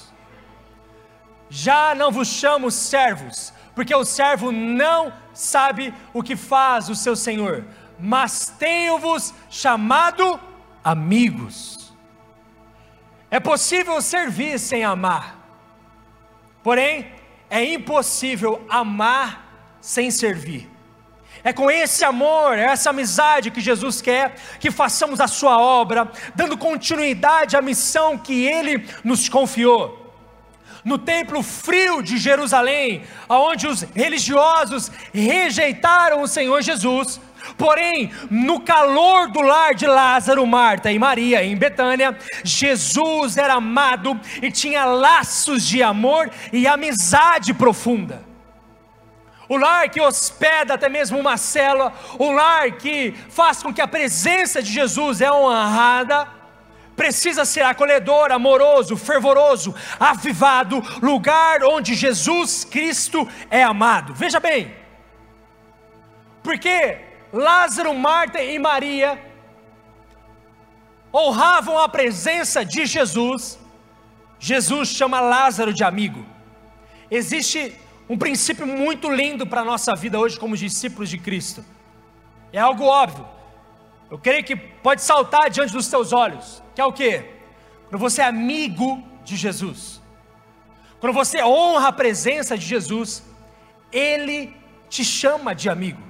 Já 1.50 1.94
não 1.94 2.10
vos 2.10 2.28
chamo 2.28 2.70
servos, 2.70 3.52
porque 3.74 3.94
o 3.94 4.04
servo 4.04 4.52
não 4.52 5.12
sabe 5.32 5.94
o 6.12 6.22
que 6.22 6.36
faz 6.36 6.88
o 6.88 6.94
seu 6.94 7.14
senhor, 7.14 7.64
mas 7.98 8.52
tenho-vos 8.58 9.32
chamado 9.48 10.38
amigos. 10.82 11.92
É 13.30 13.38
possível 13.38 14.00
servir 14.02 14.58
sem 14.58 14.84
amar, 14.84 15.38
porém, 16.62 17.12
é 17.48 17.64
impossível 17.64 18.64
amar 18.68 19.76
sem 19.80 20.10
servir. 20.10 20.68
É 21.44 21.52
com 21.52 21.70
esse 21.70 22.04
amor, 22.04 22.58
essa 22.58 22.90
amizade 22.90 23.50
que 23.50 23.60
Jesus 23.60 24.02
quer 24.02 24.34
que 24.58 24.70
façamos 24.70 25.20
a 25.20 25.28
sua 25.28 25.58
obra, 25.58 26.10
dando 26.34 26.58
continuidade 26.58 27.56
à 27.56 27.62
missão 27.62 28.18
que 28.18 28.44
ele 28.44 28.86
nos 29.04 29.28
confiou 29.28 29.97
no 30.84 30.98
templo 30.98 31.42
frio 31.42 32.02
de 32.02 32.18
Jerusalém, 32.18 33.02
onde 33.28 33.66
os 33.66 33.82
religiosos 33.94 34.90
rejeitaram 35.12 36.22
o 36.22 36.28
Senhor 36.28 36.62
Jesus. 36.62 37.20
Porém, 37.56 38.10
no 38.30 38.60
calor 38.60 39.28
do 39.28 39.40
lar 39.40 39.74
de 39.74 39.86
Lázaro, 39.86 40.46
Marta 40.46 40.92
e 40.92 40.98
Maria, 40.98 41.42
em 41.42 41.56
Betânia, 41.56 42.16
Jesus 42.44 43.36
era 43.36 43.54
amado 43.54 44.18
e 44.42 44.50
tinha 44.50 44.84
laços 44.84 45.66
de 45.66 45.82
amor 45.82 46.30
e 46.52 46.66
amizade 46.66 47.54
profunda. 47.54 48.28
O 49.48 49.56
lar 49.56 49.88
que 49.88 50.00
hospeda 50.00 50.74
até 50.74 50.90
mesmo 50.90 51.18
uma 51.18 51.38
célula, 51.38 51.92
o 52.18 52.30
lar 52.30 52.72
que 52.72 53.14
faz 53.30 53.62
com 53.62 53.72
que 53.72 53.80
a 53.80 53.88
presença 53.88 54.62
de 54.62 54.70
Jesus 54.70 55.22
é 55.22 55.32
honrada, 55.32 56.28
precisa 57.02 57.44
ser 57.44 57.62
acolhedor, 57.62 58.32
amoroso, 58.32 58.96
fervoroso, 58.96 59.72
avivado, 60.00 60.82
lugar 61.00 61.62
onde 61.62 61.94
Jesus 61.94 62.64
Cristo 62.64 63.26
é 63.48 63.62
amado. 63.62 64.12
Veja 64.12 64.40
bem, 64.40 64.74
porque 66.42 66.98
Lázaro, 67.32 67.94
Marta 67.94 68.42
e 68.42 68.58
Maria 68.58 69.10
honravam 71.14 71.78
a 71.78 71.88
presença 71.88 72.64
de 72.64 72.84
Jesus, 72.84 73.58
Jesus 74.40 74.88
chama 74.88 75.20
Lázaro 75.20 75.72
de 75.72 75.84
amigo. 75.84 76.26
Existe 77.08 77.60
um 78.08 78.18
princípio 78.18 78.66
muito 78.66 79.08
lindo 79.08 79.46
para 79.46 79.60
a 79.60 79.64
nossa 79.64 79.94
vida 79.94 80.18
hoje, 80.18 80.38
como 80.38 80.56
discípulos 80.56 81.08
de 81.08 81.18
Cristo. 81.18 81.64
É 82.52 82.58
algo 82.58 82.84
óbvio. 82.84 83.37
Eu 84.10 84.18
creio 84.18 84.42
que 84.42 84.56
pode 84.56 85.02
saltar 85.02 85.50
diante 85.50 85.72
dos 85.72 85.88
teus 85.88 86.12
olhos, 86.12 86.62
que 86.74 86.80
é 86.80 86.84
o 86.84 86.92
que? 86.92 87.24
Quando 87.88 88.00
você 88.00 88.22
é 88.22 88.24
amigo 88.24 89.02
de 89.24 89.36
Jesus, 89.36 90.00
quando 91.00 91.12
você 91.12 91.42
honra 91.42 91.88
a 91.88 91.92
presença 91.92 92.56
de 92.56 92.64
Jesus, 92.64 93.22
Ele 93.92 94.54
te 94.88 95.04
chama 95.04 95.54
de 95.54 95.68
amigo. 95.68 96.02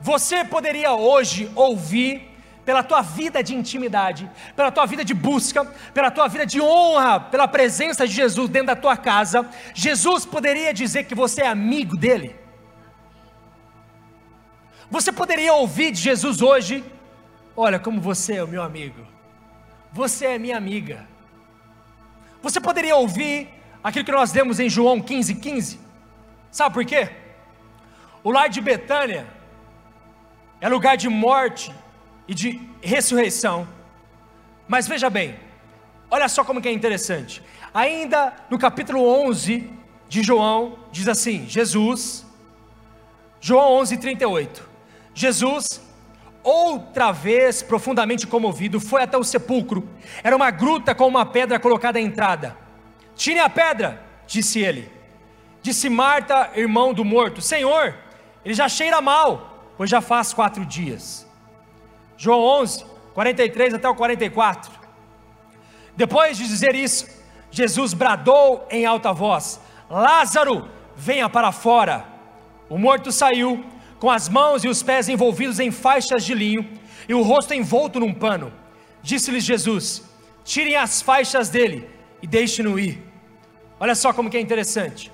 Você 0.00 0.44
poderia 0.44 0.92
hoje 0.92 1.50
ouvir, 1.54 2.30
pela 2.64 2.82
tua 2.82 3.02
vida 3.02 3.42
de 3.42 3.54
intimidade, 3.54 4.30
pela 4.56 4.70
tua 4.70 4.86
vida 4.86 5.04
de 5.04 5.12
busca, 5.12 5.64
pela 5.92 6.10
tua 6.10 6.28
vida 6.28 6.46
de 6.46 6.60
honra, 6.60 7.20
pela 7.20 7.46
presença 7.46 8.06
de 8.06 8.14
Jesus 8.14 8.48
dentro 8.48 8.68
da 8.68 8.76
tua 8.76 8.96
casa, 8.96 9.48
Jesus 9.74 10.24
poderia 10.24 10.72
dizer 10.72 11.04
que 11.04 11.14
você 11.14 11.42
é 11.42 11.46
amigo 11.46 11.96
dele. 11.96 12.43
Você 14.94 15.10
poderia 15.10 15.52
ouvir 15.52 15.90
de 15.90 16.00
Jesus 16.00 16.40
hoje: 16.40 16.84
Olha, 17.56 17.80
como 17.80 18.00
você 18.00 18.34
é 18.36 18.44
o 18.44 18.46
meu 18.46 18.62
amigo, 18.62 19.04
você 19.92 20.26
é 20.26 20.38
minha 20.38 20.56
amiga. 20.56 21.04
Você 22.40 22.60
poderia 22.60 22.94
ouvir 22.94 23.48
aquilo 23.82 24.04
que 24.04 24.12
nós 24.12 24.32
lemos 24.32 24.60
em 24.60 24.68
João 24.68 25.00
15,15. 25.02 25.40
15. 25.40 25.80
Sabe 26.48 26.74
por 26.74 26.84
quê? 26.84 27.10
O 28.22 28.30
lar 28.30 28.48
de 28.48 28.60
Betânia 28.60 29.26
é 30.60 30.68
lugar 30.68 30.96
de 30.96 31.08
morte 31.08 31.74
e 32.28 32.32
de 32.32 32.60
ressurreição. 32.80 33.66
Mas 34.68 34.86
veja 34.86 35.10
bem, 35.10 35.34
olha 36.08 36.28
só 36.28 36.44
como 36.44 36.62
que 36.62 36.68
é 36.68 36.72
interessante. 36.72 37.42
Ainda 37.82 38.32
no 38.48 38.60
capítulo 38.60 39.04
11 39.04 39.68
de 40.08 40.22
João, 40.22 40.78
diz 40.92 41.08
assim: 41.08 41.48
Jesus, 41.48 42.24
João 43.40 43.72
11, 43.72 43.96
38. 43.96 44.73
Jesus, 45.14 45.80
outra 46.42 47.12
vez 47.12 47.62
profundamente 47.62 48.26
comovido, 48.26 48.80
foi 48.80 49.02
até 49.02 49.16
o 49.16 49.24
sepulcro. 49.24 49.88
Era 50.22 50.34
uma 50.34 50.50
gruta 50.50 50.94
com 50.94 51.06
uma 51.06 51.24
pedra 51.24 51.58
colocada 51.60 51.98
à 51.98 52.02
entrada. 52.02 52.56
Tire 53.14 53.38
a 53.38 53.48
pedra, 53.48 54.04
disse 54.26 54.60
ele. 54.60 54.90
Disse 55.62 55.88
Marta, 55.88 56.50
irmão 56.54 56.92
do 56.92 57.04
morto: 57.04 57.40
Senhor, 57.40 57.94
ele 58.44 58.54
já 58.54 58.68
cheira 58.68 59.00
mal, 59.00 59.72
pois 59.76 59.88
já 59.88 60.00
faz 60.00 60.34
quatro 60.34 60.66
dias. 60.66 61.26
João 62.16 62.40
11, 62.40 62.84
43 63.14 63.74
até 63.74 63.88
o 63.88 63.94
44. 63.94 64.70
Depois 65.96 66.36
de 66.36 66.46
dizer 66.46 66.74
isso, 66.74 67.06
Jesus 67.50 67.94
bradou 67.94 68.66
em 68.70 68.84
alta 68.84 69.12
voz: 69.12 69.60
Lázaro, 69.88 70.68
venha 70.96 71.28
para 71.28 71.52
fora. 71.52 72.04
O 72.68 72.76
morto 72.76 73.12
saiu 73.12 73.64
com 74.04 74.10
as 74.10 74.28
mãos 74.28 74.62
e 74.62 74.68
os 74.68 74.82
pés 74.82 75.08
envolvidos 75.08 75.58
em 75.58 75.70
faixas 75.70 76.26
de 76.26 76.34
linho 76.34 76.68
e 77.08 77.14
o 77.14 77.22
rosto 77.22 77.54
envolto 77.54 77.98
num 77.98 78.12
pano. 78.12 78.52
Disse-lhes 79.02 79.42
Jesus: 79.42 80.02
Tirem 80.44 80.76
as 80.76 81.00
faixas 81.00 81.48
dele 81.48 81.88
e 82.22 82.26
deixem-no 82.26 82.78
ir. 82.78 83.02
Olha 83.80 83.94
só 83.94 84.12
como 84.12 84.28
que 84.28 84.36
é 84.36 84.40
interessante. 84.42 85.10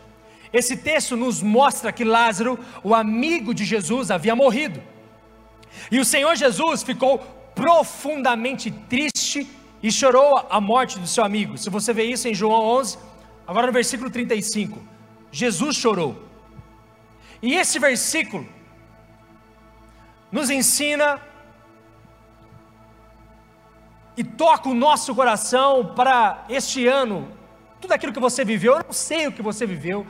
esse 0.52 0.76
texto 0.76 1.16
nos 1.16 1.40
mostra 1.40 1.92
que 1.92 2.02
Lázaro, 2.02 2.58
o 2.82 2.92
amigo 2.92 3.54
de 3.54 3.64
Jesus, 3.64 4.10
havia 4.10 4.34
morrido. 4.34 4.82
E 5.88 6.00
o 6.00 6.04
Senhor 6.04 6.34
Jesus 6.34 6.82
ficou 6.82 7.20
profundamente 7.54 8.72
triste 8.72 9.48
e 9.80 9.92
chorou 9.92 10.44
a 10.50 10.60
morte 10.60 10.98
do 10.98 11.06
seu 11.06 11.22
amigo. 11.22 11.56
Se 11.56 11.70
você 11.70 11.92
vê 11.92 12.06
isso 12.06 12.26
em 12.26 12.34
João 12.34 12.64
11, 12.80 12.98
agora 13.46 13.68
no 13.68 13.72
versículo 13.72 14.10
35, 14.10 14.82
Jesus 15.30 15.76
chorou. 15.76 16.20
E 17.40 17.54
esse 17.54 17.78
versículo 17.78 18.44
nos 20.30 20.50
ensina 20.50 21.20
e 24.16 24.24
toca 24.24 24.68
o 24.68 24.74
nosso 24.74 25.14
coração 25.14 25.94
para 25.94 26.44
este 26.48 26.86
ano, 26.86 27.28
tudo 27.80 27.92
aquilo 27.92 28.12
que 28.12 28.20
você 28.20 28.44
viveu, 28.44 28.74
eu 28.74 28.84
não 28.84 28.92
sei 28.92 29.26
o 29.26 29.32
que 29.32 29.42
você 29.42 29.66
viveu, 29.66 30.06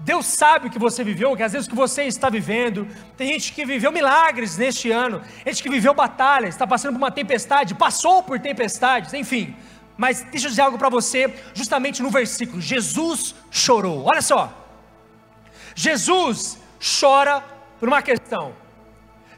Deus 0.00 0.26
sabe 0.26 0.66
o 0.66 0.70
que 0.70 0.78
você 0.78 1.04
viveu, 1.04 1.36
que 1.36 1.42
às 1.42 1.52
vezes 1.52 1.66
o 1.66 1.70
que 1.70 1.76
você 1.76 2.02
está 2.04 2.28
vivendo. 2.28 2.86
Tem 3.16 3.28
gente 3.28 3.52
que 3.52 3.64
viveu 3.64 3.92
milagres 3.92 4.58
neste 4.58 4.90
ano, 4.90 5.22
gente 5.46 5.62
que 5.62 5.70
viveu 5.70 5.94
batalhas, 5.94 6.50
está 6.50 6.66
passando 6.66 6.94
por 6.94 6.98
uma 6.98 7.10
tempestade, 7.10 7.74
passou 7.74 8.22
por 8.22 8.38
tempestades, 8.38 9.14
enfim. 9.14 9.56
Mas 9.96 10.22
deixa 10.22 10.46
eu 10.46 10.50
dizer 10.50 10.62
algo 10.62 10.76
para 10.76 10.88
você, 10.88 11.32
justamente 11.54 12.02
no 12.02 12.10
versículo: 12.10 12.60
Jesus 12.60 13.34
chorou. 13.50 14.04
Olha 14.04 14.20
só, 14.20 14.52
Jesus 15.74 16.58
chora 17.00 17.42
por 17.78 17.88
uma 17.88 18.02
questão. 18.02 18.63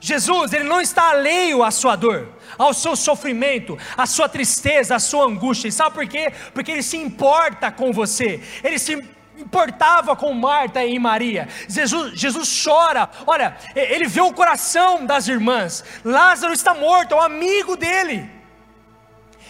Jesus, 0.06 0.52
ele 0.52 0.62
não 0.62 0.80
está 0.80 1.10
alheio 1.10 1.64
à 1.64 1.70
sua 1.72 1.96
dor, 1.96 2.28
ao 2.56 2.72
seu 2.72 2.94
sofrimento, 2.94 3.76
à 3.96 4.06
sua 4.06 4.28
tristeza, 4.28 4.94
à 4.94 5.00
sua 5.00 5.24
angústia. 5.24 5.66
E 5.66 5.72
sabe 5.72 5.96
por 5.96 6.06
quê? 6.06 6.32
Porque 6.54 6.70
ele 6.70 6.82
se 6.84 6.96
importa 6.96 7.72
com 7.72 7.92
você. 7.92 8.40
Ele 8.62 8.78
se 8.78 8.92
importava 9.36 10.14
com 10.14 10.32
Marta 10.32 10.84
e 10.84 10.96
Maria. 10.96 11.48
Jesus, 11.68 12.12
Jesus 12.12 12.62
chora, 12.62 13.10
olha, 13.26 13.56
ele 13.74 14.06
vê 14.06 14.20
o 14.20 14.32
coração 14.32 15.04
das 15.04 15.26
irmãs. 15.26 15.82
Lázaro 16.04 16.52
está 16.52 16.72
morto, 16.72 17.12
é 17.12 17.16
um 17.16 17.20
amigo 17.20 17.76
dele. 17.76 18.30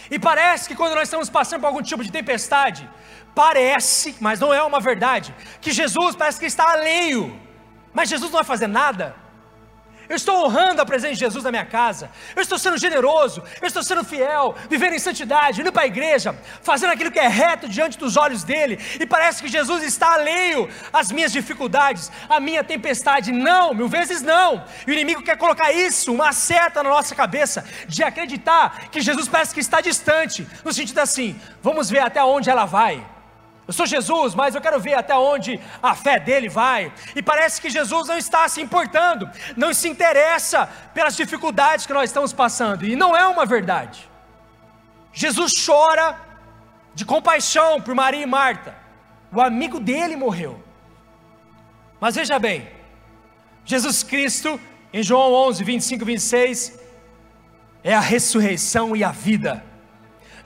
E 0.09 0.17
parece 0.17 0.67
que 0.67 0.75
quando 0.75 0.95
nós 0.95 1.03
estamos 1.03 1.29
passando 1.29 1.61
por 1.61 1.67
algum 1.67 1.83
tipo 1.83 2.03
de 2.03 2.11
tempestade, 2.11 2.89
parece, 3.35 4.15
mas 4.19 4.39
não 4.39 4.51
é 4.51 4.63
uma 4.63 4.79
verdade, 4.79 5.35
que 5.61 5.71
Jesus 5.71 6.15
parece 6.15 6.39
que 6.39 6.47
está 6.47 6.71
alheio, 6.71 7.39
mas 7.93 8.09
Jesus 8.09 8.31
não 8.31 8.39
vai 8.39 8.43
fazer 8.43 8.65
nada. 8.65 9.26
Eu 10.09 10.15
estou 10.15 10.45
honrando 10.45 10.81
a 10.81 10.85
presença 10.85 11.13
de 11.13 11.19
Jesus 11.19 11.43
na 11.43 11.51
minha 11.51 11.65
casa. 11.65 12.09
Eu 12.35 12.41
estou 12.41 12.57
sendo 12.57 12.77
generoso. 12.77 13.43
Eu 13.61 13.67
estou 13.67 13.83
sendo 13.83 14.03
fiel, 14.03 14.55
vivendo 14.69 14.93
em 14.93 14.99
santidade, 14.99 15.61
indo 15.61 15.71
para 15.71 15.83
a 15.83 15.87
igreja, 15.87 16.35
fazendo 16.61 16.91
aquilo 16.91 17.11
que 17.11 17.19
é 17.19 17.27
reto 17.27 17.67
diante 17.67 17.97
dos 17.97 18.15
olhos 18.15 18.43
dele. 18.43 18.79
E 18.99 19.05
parece 19.05 19.41
que 19.41 19.49
Jesus 19.49 19.83
está 19.83 20.13
alheio 20.13 20.69
às 20.93 21.11
minhas 21.11 21.31
dificuldades, 21.31 22.11
à 22.29 22.39
minha 22.39 22.63
tempestade. 22.63 23.31
Não, 23.31 23.73
mil 23.73 23.87
vezes 23.87 24.21
não. 24.21 24.63
E 24.85 24.91
o 24.91 24.93
inimigo 24.93 25.23
quer 25.23 25.37
colocar 25.37 25.71
isso, 25.71 26.13
uma 26.13 26.31
seta 26.31 26.81
na 26.81 26.89
nossa 26.89 27.13
cabeça, 27.13 27.65
de 27.87 28.03
acreditar 28.03 28.89
que 28.89 29.01
Jesus 29.01 29.27
parece 29.27 29.53
que 29.53 29.59
está 29.59 29.81
distante, 29.81 30.47
no 30.63 30.71
sentido 30.71 30.99
assim: 30.99 31.39
vamos 31.61 31.89
ver 31.89 31.99
até 31.99 32.23
onde 32.23 32.49
ela 32.49 32.65
vai. 32.65 33.16
Eu 33.67 33.73
sou 33.73 33.85
Jesus, 33.85 34.33
mas 34.33 34.55
eu 34.55 34.61
quero 34.61 34.79
ver 34.79 34.93
até 34.93 35.13
onde 35.15 35.59
a 35.83 35.93
fé 35.93 36.17
dele 36.19 36.47
vai. 36.47 36.93
E 37.13 37.21
parece 37.21 37.59
que 37.59 37.69
Jesus 37.69 38.07
não 38.07 38.17
está 38.17 38.47
se 38.47 38.61
importando, 38.61 39.29
não 39.57 39.73
se 39.73 39.89
interessa 39.89 40.69
pelas 40.93 41.17
dificuldades 41.17 41.85
que 41.85 41.91
nós 41.91 42.09
estamos 42.09 42.31
passando. 42.31 42.85
E 42.85 42.95
não 42.95 43.15
é 43.15 43.27
uma 43.27 43.45
verdade. 43.45 44.09
Jesus 45.11 45.51
chora 45.65 46.17
de 46.95 47.03
compaixão 47.03 47.81
por 47.81 47.93
Maria 47.93 48.23
e 48.23 48.25
Marta. 48.25 48.73
O 49.33 49.41
amigo 49.41 49.81
dele 49.81 50.15
morreu. 50.15 50.63
Mas 51.99 52.15
veja 52.15 52.39
bem, 52.39 52.69
Jesus 53.65 54.01
Cristo, 54.01 54.57
em 54.93 55.03
João 55.03 55.33
11, 55.33 55.63
25 55.63 56.03
e 56.03 56.05
26, 56.05 56.79
é 57.83 57.93
a 57.93 57.99
ressurreição 57.99 58.95
e 58.95 59.03
a 59.03 59.11
vida. 59.11 59.63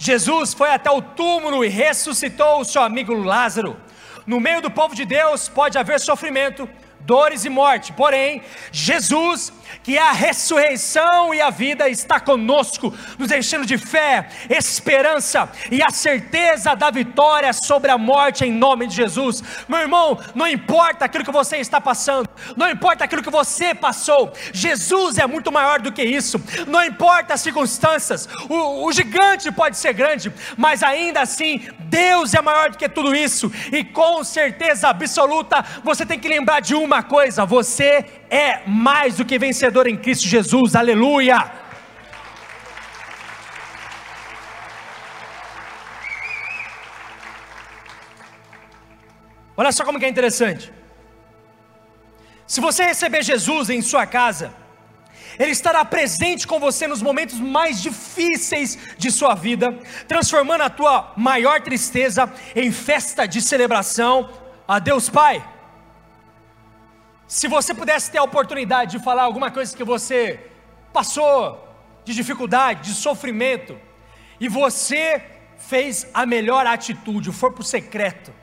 Jesus 0.03 0.55
foi 0.55 0.71
até 0.71 0.89
o 0.89 0.99
túmulo 0.99 1.63
e 1.63 1.67
ressuscitou 1.67 2.61
o 2.61 2.65
seu 2.65 2.81
amigo 2.81 3.13
Lázaro. 3.13 3.77
No 4.25 4.39
meio 4.39 4.59
do 4.59 4.71
povo 4.71 4.95
de 4.95 5.05
Deus 5.05 5.47
pode 5.47 5.77
haver 5.77 5.99
sofrimento, 5.99 6.67
dores 7.05 7.45
e 7.45 7.49
morte. 7.49 7.93
Porém, 7.93 8.41
Jesus, 8.71 9.51
que 9.83 9.97
é 9.97 10.01
a 10.01 10.11
ressurreição 10.11 11.33
e 11.33 11.41
a 11.41 11.49
vida, 11.49 11.89
está 11.89 12.19
conosco, 12.19 12.93
nos 13.17 13.31
enchendo 13.31 13.65
de 13.65 13.77
fé, 13.77 14.29
esperança 14.49 15.49
e 15.71 15.81
a 15.81 15.89
certeza 15.89 16.75
da 16.75 16.89
vitória 16.89 17.51
sobre 17.53 17.91
a 17.91 17.97
morte 17.97 18.45
em 18.45 18.51
nome 18.51 18.87
de 18.87 18.95
Jesus. 18.95 19.43
Meu 19.67 19.79
irmão, 19.79 20.19
não 20.35 20.47
importa 20.47 21.05
aquilo 21.05 21.23
que 21.23 21.31
você 21.31 21.57
está 21.57 21.79
passando, 21.79 22.29
não 22.55 22.69
importa 22.69 23.03
aquilo 23.03 23.23
que 23.23 23.29
você 23.29 23.73
passou, 23.73 24.31
Jesus 24.53 25.17
é 25.17 25.25
muito 25.25 25.51
maior 25.51 25.79
do 25.79 25.91
que 25.91 26.03
isso. 26.03 26.41
Não 26.67 26.83
importa 26.83 27.33
as 27.33 27.41
circunstâncias, 27.41 28.27
o, 28.49 28.85
o 28.85 28.91
gigante 28.91 29.51
pode 29.51 29.77
ser 29.77 29.93
grande, 29.93 30.31
mas 30.57 30.83
ainda 30.83 31.21
assim, 31.21 31.67
Deus 31.79 32.33
é 32.33 32.41
maior 32.41 32.71
do 32.71 32.77
que 32.77 32.87
tudo 32.87 33.15
isso, 33.15 33.51
e 33.71 33.83
com 33.83 34.23
certeza 34.23 34.89
absoluta, 34.89 35.63
você 35.83 36.05
tem 36.05 36.19
que 36.19 36.27
lembrar 36.27 36.59
de 36.59 36.75
uma 36.75 36.90
uma 36.91 37.03
coisa: 37.03 37.45
você 37.45 38.05
é 38.29 38.67
mais 38.67 39.15
do 39.15 39.25
que 39.25 39.39
vencedor 39.39 39.87
em 39.87 39.97
Cristo 39.97 40.27
Jesus, 40.27 40.75
aleluia. 40.75 41.39
Olha 49.55 49.71
só 49.71 49.85
como 49.85 49.99
que 49.99 50.05
é 50.05 50.09
interessante. 50.09 50.71
Se 52.47 52.59
você 52.59 52.83
receber 52.83 53.23
Jesus 53.23 53.69
em 53.69 53.81
sua 53.81 54.05
casa, 54.05 54.53
Ele 55.39 55.51
estará 55.51 55.85
presente 55.85 56.45
com 56.45 56.59
você 56.59 56.87
nos 56.87 57.01
momentos 57.01 57.39
mais 57.39 57.81
difíceis 57.81 58.77
de 58.97 59.09
sua 59.11 59.33
vida, 59.35 59.67
transformando 60.07 60.63
a 60.63 60.69
tua 60.69 61.13
maior 61.15 61.61
tristeza 61.61 62.31
em 62.55 62.71
festa 62.71 63.25
de 63.25 63.41
celebração 63.41 64.29
a 64.67 64.79
Deus 64.79 65.09
Pai. 65.09 65.60
Se 67.31 67.47
você 67.47 67.73
pudesse 67.73 68.11
ter 68.11 68.17
a 68.17 68.23
oportunidade 68.23 68.97
de 68.97 69.03
falar 69.05 69.23
alguma 69.23 69.49
coisa 69.49 69.75
que 69.75 69.85
você 69.85 70.37
passou 70.91 71.65
de 72.03 72.13
dificuldade, 72.13 72.89
de 72.89 72.93
sofrimento, 72.93 73.79
e 74.37 74.49
você 74.49 75.23
fez 75.57 76.05
a 76.13 76.25
melhor 76.25 76.67
atitude, 76.67 77.31
foi 77.31 77.49
para 77.53 77.61
o 77.61 77.63
secreto. 77.63 78.33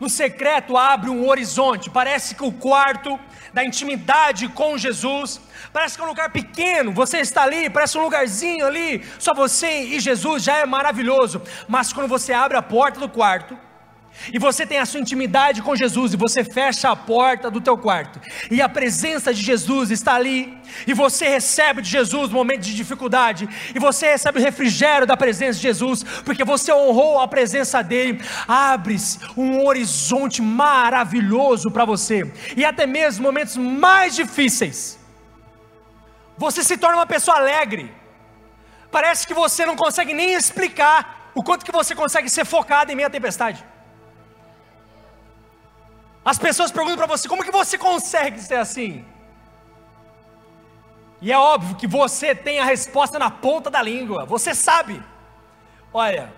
No 0.00 0.08
secreto 0.08 0.78
abre 0.78 1.10
um 1.10 1.28
horizonte, 1.28 1.90
parece 1.90 2.34
que 2.34 2.42
o 2.42 2.52
quarto 2.52 3.20
da 3.52 3.62
intimidade 3.62 4.48
com 4.48 4.78
Jesus, 4.78 5.38
parece 5.70 5.96
que 5.96 6.00
é 6.00 6.06
um 6.06 6.08
lugar 6.08 6.32
pequeno, 6.32 6.90
você 6.90 7.18
está 7.18 7.42
ali, 7.42 7.68
parece 7.68 7.98
um 7.98 8.02
lugarzinho 8.02 8.64
ali, 8.64 9.04
só 9.18 9.34
você 9.34 9.82
e 9.82 10.00
Jesus 10.00 10.42
já 10.42 10.56
é 10.56 10.64
maravilhoso, 10.64 11.42
mas 11.68 11.92
quando 11.92 12.08
você 12.08 12.32
abre 12.32 12.56
a 12.56 12.62
porta 12.62 12.98
do 12.98 13.10
quarto, 13.10 13.67
e 14.32 14.38
você 14.38 14.66
tem 14.66 14.78
a 14.78 14.86
sua 14.86 15.00
intimidade 15.00 15.62
com 15.62 15.76
Jesus, 15.76 16.14
e 16.14 16.16
você 16.16 16.44
fecha 16.44 16.90
a 16.90 16.96
porta 16.96 17.50
do 17.50 17.60
teu 17.60 17.76
quarto, 17.76 18.20
e 18.50 18.60
a 18.60 18.68
presença 18.68 19.32
de 19.32 19.42
Jesus 19.42 19.90
está 19.90 20.14
ali, 20.14 20.56
e 20.86 20.92
você 20.92 21.28
recebe 21.28 21.82
de 21.82 21.90
Jesus 21.90 22.30
no 22.30 22.36
momento 22.36 22.60
de 22.60 22.74
dificuldade, 22.74 23.48
e 23.74 23.78
você 23.78 24.10
recebe 24.10 24.38
o 24.38 24.42
refrigério 24.42 25.06
da 25.06 25.16
presença 25.16 25.58
de 25.58 25.62
Jesus, 25.62 26.02
porque 26.24 26.44
você 26.44 26.72
honrou 26.72 27.20
a 27.20 27.28
presença 27.28 27.82
dele, 27.82 28.20
abre-se 28.46 29.18
um 29.36 29.64
horizonte 29.64 30.42
maravilhoso 30.42 31.70
para 31.70 31.84
você, 31.84 32.30
e 32.56 32.64
até 32.64 32.86
mesmo 32.86 33.22
momentos 33.22 33.56
mais 33.56 34.14
difíceis, 34.14 34.98
você 36.36 36.62
se 36.62 36.76
torna 36.76 36.98
uma 36.98 37.06
pessoa 37.06 37.36
alegre, 37.36 37.92
parece 38.90 39.26
que 39.26 39.34
você 39.34 39.66
não 39.66 39.76
consegue 39.76 40.14
nem 40.14 40.34
explicar 40.34 41.30
o 41.34 41.42
quanto 41.42 41.64
que 41.64 41.72
você 41.72 41.94
consegue 41.94 42.28
ser 42.28 42.44
focado 42.44 42.90
em 42.90 42.96
meio 42.96 43.08
à 43.08 43.10
tempestade. 43.10 43.64
As 46.30 46.38
pessoas 46.38 46.70
perguntam 46.70 46.98
para 46.98 47.06
você: 47.06 47.26
como 47.26 47.42
que 47.42 47.50
você 47.50 47.78
consegue 47.78 48.38
ser 48.38 48.56
assim? 48.56 49.02
E 51.22 51.32
é 51.32 51.38
óbvio 51.38 51.74
que 51.74 51.86
você 51.86 52.34
tem 52.34 52.60
a 52.60 52.64
resposta 52.64 53.18
na 53.18 53.30
ponta 53.30 53.70
da 53.70 53.80
língua, 53.80 54.26
você 54.26 54.54
sabe. 54.54 55.02
Olha, 55.90 56.30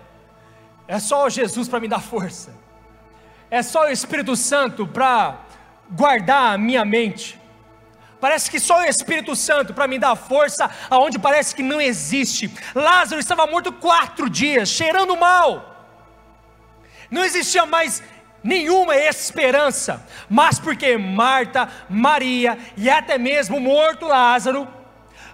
é 0.87 0.97
só 0.97 1.27
Jesus 1.29 1.67
para 1.67 1.81
me 1.81 1.89
dar 1.89 1.99
força, 1.99 2.55
é 3.49 3.61
só 3.61 3.81
o 3.81 3.89
Espírito 3.89 4.33
Santo 4.33 4.87
para 4.87 5.41
guardar 5.89 6.53
a 6.53 6.57
minha 6.57 6.85
mente. 6.85 7.37
Parece 8.21 8.49
que 8.49 8.61
só 8.61 8.79
o 8.79 8.85
Espírito 8.85 9.35
Santo 9.35 9.73
para 9.73 9.87
me 9.87 9.99
dar 9.99 10.15
força 10.15 10.71
aonde 10.89 11.19
parece 11.19 11.53
que 11.53 11.63
não 11.63 11.81
existe. 11.81 12.49
Lázaro 12.73 13.19
estava 13.19 13.45
morto 13.45 13.73
quatro 13.73 14.29
dias, 14.29 14.69
cheirando 14.69 15.17
mal. 15.17 15.49
Não 17.09 17.25
existia 17.25 17.65
mais 17.65 18.01
nenhuma 18.43 18.95
esperança, 18.95 20.05
mas 20.29 20.59
porque 20.59 20.97
Marta, 20.97 21.69
Maria 21.89 22.57
e 22.75 22.89
até 22.89 23.17
mesmo 23.17 23.57
o 23.57 23.61
morto 23.61 24.07
Lázaro 24.07 24.67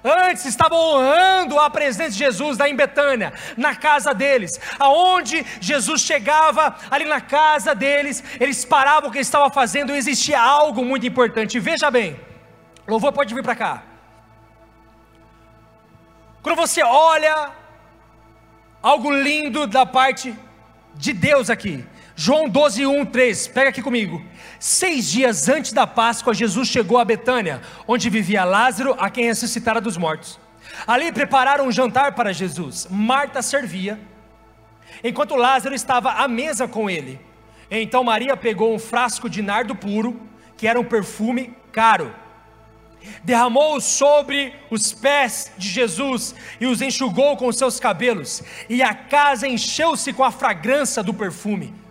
Antes 0.04 0.46
estavam 0.46 0.78
honrando 0.78 1.60
a 1.60 1.70
presença 1.70 2.12
de 2.12 2.18
Jesus 2.18 2.58
lá 2.58 2.70
em 2.70 2.76
Betânia, 2.76 3.34
na 3.58 3.76
casa 3.76 4.14
deles, 4.14 4.60
aonde 4.80 5.46
Jesus 5.60 6.02
chegava 6.02 6.76
ali 6.90 7.06
na 7.06 7.20
casa 7.20 7.74
deles, 7.74 8.24
eles 8.40 8.64
paravam 8.64 9.10
o 9.10 9.12
que 9.12 9.20
estavam 9.20 9.50
fazendo, 9.50 9.94
e 9.94 9.98
existia 9.98 10.40
algo 10.40 10.84
muito 10.86 11.06
importante. 11.06 11.60
Veja 11.60 11.90
bem, 11.90 12.20
louvor 12.88 13.12
pode 13.12 13.34
vir 13.34 13.44
para 13.44 13.56
cá. 13.56 13.84
Quando 16.42 16.56
você 16.56 16.82
olha 16.84 17.52
algo 18.82 19.12
lindo 19.12 19.68
da 19.68 19.86
parte 19.86 20.34
de 20.96 21.12
Deus 21.12 21.50
aqui, 21.50 21.86
João 22.20 22.50
12, 22.50 22.84
1, 22.84 23.06
3, 23.06 23.48
pega 23.50 23.70
aqui 23.70 23.80
comigo. 23.80 24.26
Seis 24.60 25.08
dias 25.08 25.48
antes 25.48 25.72
da 25.72 25.86
Páscoa, 25.86 26.34
Jesus 26.34 26.68
chegou 26.68 26.98
a 26.98 27.06
Betânia, 27.06 27.62
onde 27.88 28.10
vivia 28.10 28.44
Lázaro, 28.44 28.96
a 28.98 29.08
quem 29.08 29.26
ressuscitara 29.26 29.80
dos 29.80 29.98
mortos. 29.98 30.40
Ali 30.88 31.12
prepararam 31.12 31.68
um 31.68 31.72
jantar 31.72 32.16
para 32.16 32.34
Jesus. 32.34 32.88
Marta 32.90 33.44
servia, 33.44 34.00
enquanto 35.04 35.36
Lázaro 35.36 35.76
estava 35.76 36.14
à 36.14 36.28
mesa 36.28 36.68
com 36.68 36.90
ele. 36.90 37.22
Então 37.70 38.04
Maria 38.04 38.36
pegou 38.36 38.74
um 38.74 38.80
frasco 38.80 39.30
de 39.30 39.44
nardo 39.44 39.76
puro, 39.76 40.20
que 40.58 40.68
era 40.68 40.80
um 40.80 40.84
perfume 40.84 41.56
caro, 41.72 42.16
derramou 43.24 43.80
sobre 43.80 44.56
os 44.72 44.92
pés 44.92 45.52
de 45.56 45.70
Jesus 45.70 46.34
e 46.60 46.66
os 46.66 46.82
enxugou 46.82 47.38
com 47.38 47.52
seus 47.52 47.80
cabelos, 47.80 48.42
e 48.68 48.82
a 48.82 48.96
casa 48.96 49.48
encheu-se 49.48 50.12
com 50.14 50.24
a 50.24 50.32
fragrância 50.32 51.04
do 51.04 51.14
perfume. 51.14 51.86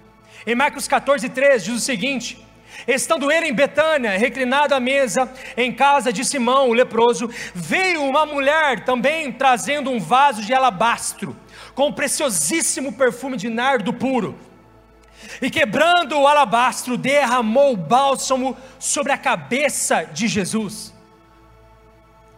Em 0.46 0.54
Marcos 0.54 0.86
14, 0.86 1.28
3 1.28 1.64
diz 1.64 1.74
o 1.74 1.80
seguinte: 1.80 2.46
Estando 2.86 3.32
ele 3.32 3.48
em 3.48 3.52
Betânia, 3.52 4.16
reclinado 4.16 4.74
à 4.74 4.80
mesa, 4.80 5.28
em 5.56 5.72
casa 5.72 6.12
de 6.12 6.24
Simão, 6.24 6.68
o 6.68 6.72
leproso, 6.72 7.28
veio 7.52 8.04
uma 8.04 8.24
mulher 8.24 8.84
também 8.84 9.32
trazendo 9.32 9.90
um 9.90 9.98
vaso 9.98 10.42
de 10.42 10.54
alabastro, 10.54 11.36
com 11.74 11.92
preciosíssimo 11.92 12.92
perfume 12.92 13.36
de 13.36 13.48
nardo 13.48 13.92
puro. 13.92 14.38
E 15.42 15.50
quebrando 15.50 16.16
o 16.16 16.28
alabastro, 16.28 16.96
derramou 16.96 17.72
o 17.72 17.76
bálsamo 17.76 18.56
sobre 18.78 19.10
a 19.10 19.18
cabeça 19.18 20.04
de 20.04 20.28
Jesus. 20.28 20.94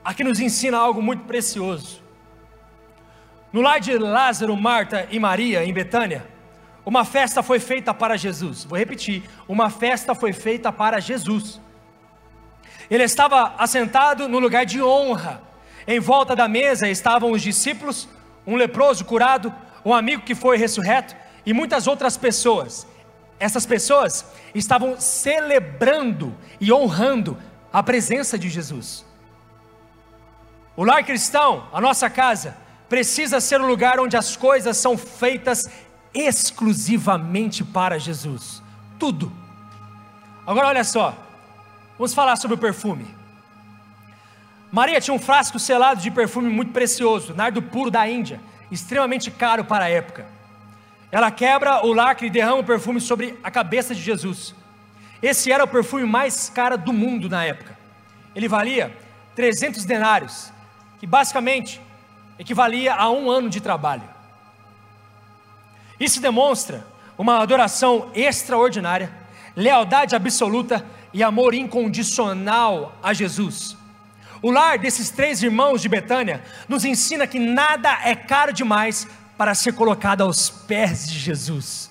Aqui 0.03 0.25
nos 0.25 0.41
ensina 0.41 0.79
algo 0.79 1.03
muito 1.03 1.25
precioso. 1.25 2.03
No 3.53 3.61
lar 3.61 3.81
de 3.81 3.99
Lázaro, 3.99 4.57
Marta 4.57 5.07
e 5.11 5.19
Maria, 5.19 5.65
em 5.65 5.73
Betânia, 5.73 6.38
uma 6.89 7.05
festa 7.05 7.43
foi 7.43 7.61
feita 7.61 7.93
para 7.93 8.17
Jesus. 8.17 8.65
Vou 8.65 8.79
repetir: 8.79 9.23
uma 9.47 9.69
festa 9.69 10.15
foi 10.15 10.33
feita 10.33 10.73
para 10.73 10.99
Jesus. 11.01 11.61
Ele 12.91 13.03
estava 13.03 13.55
assentado 13.59 14.27
no 14.27 14.39
lugar 14.39 14.65
de 14.65 14.83
honra. 14.83 15.43
Em 15.87 16.01
volta 16.01 16.35
da 16.35 16.49
mesa 16.49 16.89
estavam 16.89 17.31
os 17.33 17.43
discípulos, 17.43 18.09
um 18.47 18.57
leproso 18.57 19.05
curado, 19.05 19.55
um 19.85 19.93
amigo 19.93 20.23
que 20.23 20.35
foi 20.35 20.57
ressurreto 20.57 21.15
e 21.45 21.53
muitas 21.53 21.87
outras 21.87 22.17
pessoas. 22.17 22.87
Essas 23.39 23.67
pessoas 23.67 24.25
estavam 24.55 24.99
celebrando 24.99 26.35
e 26.59 26.73
honrando 26.73 27.37
a 27.71 27.83
presença 27.83 28.39
de 28.39 28.49
Jesus. 28.49 29.05
O 30.75 30.85
lar 30.85 31.05
cristão, 31.05 31.69
a 31.71 31.83
nossa 31.83 32.09
casa, 32.09 32.57
precisa 32.89 33.41
ser 33.41 33.61
um 33.61 33.67
lugar 33.67 34.01
onde 34.01 34.17
as 34.17 34.39
coisas 34.39 34.79
são 34.79 34.97
feitas 34.97 35.69
exclusivamente 36.15 37.65
para 37.65 37.99
Jesus. 37.99 38.63
Tudo. 38.99 39.33
Agora 40.47 40.69
olha 40.69 40.85
só, 40.85 41.15
vamos 41.99 42.15
falar 42.15 42.37
sobre 42.37 42.55
o 42.55 42.59
perfume. 42.59 43.07
Maria 44.71 45.01
tinha 45.01 45.15
um 45.15 45.19
frasco 45.19 45.59
selado 45.59 46.01
de 46.01 46.11
perfume 46.11 46.49
muito 46.51 46.73
precioso, 46.73 47.35
nardo 47.35 47.63
puro 47.63 47.91
da 47.91 48.09
Índia, 48.09 48.41
extremamente 48.71 49.31
caro 49.31 49.65
para 49.65 49.87
a 49.87 49.91
época. 49.91 50.27
Ela 51.11 51.31
quebra 51.31 51.87
o 51.87 51.93
lacre 51.93 52.27
e 52.27 52.31
derrama 52.31 52.61
o 52.61 52.65
perfume 52.65 53.01
sobre 53.01 53.39
a 53.43 53.51
cabeça 53.51 53.95
de 53.95 54.01
Jesus. 54.01 54.55
Esse 55.23 55.51
era 55.51 55.65
o 55.65 55.69
perfume 55.69 56.05
mais 56.05 56.51
caro 56.51 56.77
do 56.77 56.93
mundo 56.93 57.29
na 57.29 57.45
época. 57.45 57.77
Ele 58.35 58.47
valia 58.47 58.95
300 59.35 59.85
denários, 59.85 60.53
que 61.01 61.07
basicamente 61.07 61.81
equivalia 62.39 62.95
a 62.95 63.11
um 63.11 63.31
ano 63.31 63.49
de 63.49 63.61
trabalho. 63.61 64.18
Isso 65.99 66.21
demonstra 66.21 66.87
uma 67.17 67.41
adoração 67.41 68.11
extraordinária, 68.15 69.13
lealdade 69.57 70.15
absoluta 70.15 70.85
e 71.13 71.23
amor 71.23 71.55
incondicional 71.55 72.97
a 73.03 73.13
Jesus. 73.13 73.77
O 74.41 74.51
lar 74.51 74.79
desses 74.79 75.11
três 75.11 75.43
irmãos 75.43 75.83
de 75.83 75.89
Betânia 75.89 76.45
nos 76.69 76.85
ensina 76.85 77.27
que 77.27 77.41
nada 77.41 77.99
é 78.05 78.15
caro 78.15 78.53
demais 78.53 79.07
para 79.37 79.55
ser 79.55 79.73
colocado 79.73 80.23
aos 80.23 80.49
pés 80.49 81.09
de 81.09 81.19
Jesus. 81.19 81.91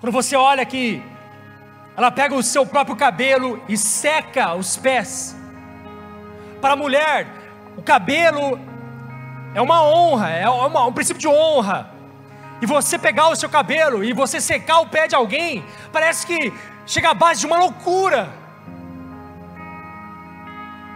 Quando 0.00 0.12
você 0.12 0.36
olha 0.36 0.64
que 0.64 1.02
ela 1.96 2.12
pega 2.12 2.32
o 2.32 2.42
seu 2.44 2.64
próprio 2.64 2.94
cabelo 2.94 3.60
e 3.68 3.76
seca 3.76 4.54
os 4.54 4.76
pés. 4.76 5.34
Para 6.60 6.74
a 6.74 6.76
mulher, 6.76 7.26
o 7.76 7.82
cabelo 7.82 8.56
é 9.52 9.60
uma 9.60 9.82
honra, 9.82 10.30
é 10.30 10.48
uma, 10.48 10.86
um 10.86 10.92
princípio 10.92 11.20
de 11.20 11.26
honra 11.26 11.97
e 12.60 12.66
você 12.66 12.98
pegar 12.98 13.28
o 13.28 13.36
seu 13.36 13.48
cabelo 13.48 14.02
e 14.02 14.12
você 14.12 14.40
secar 14.40 14.80
o 14.80 14.86
pé 14.86 15.06
de 15.06 15.14
alguém, 15.14 15.64
parece 15.92 16.26
que 16.26 16.52
chega 16.86 17.10
à 17.10 17.14
base 17.14 17.40
de 17.40 17.46
uma 17.46 17.58
loucura. 17.58 18.28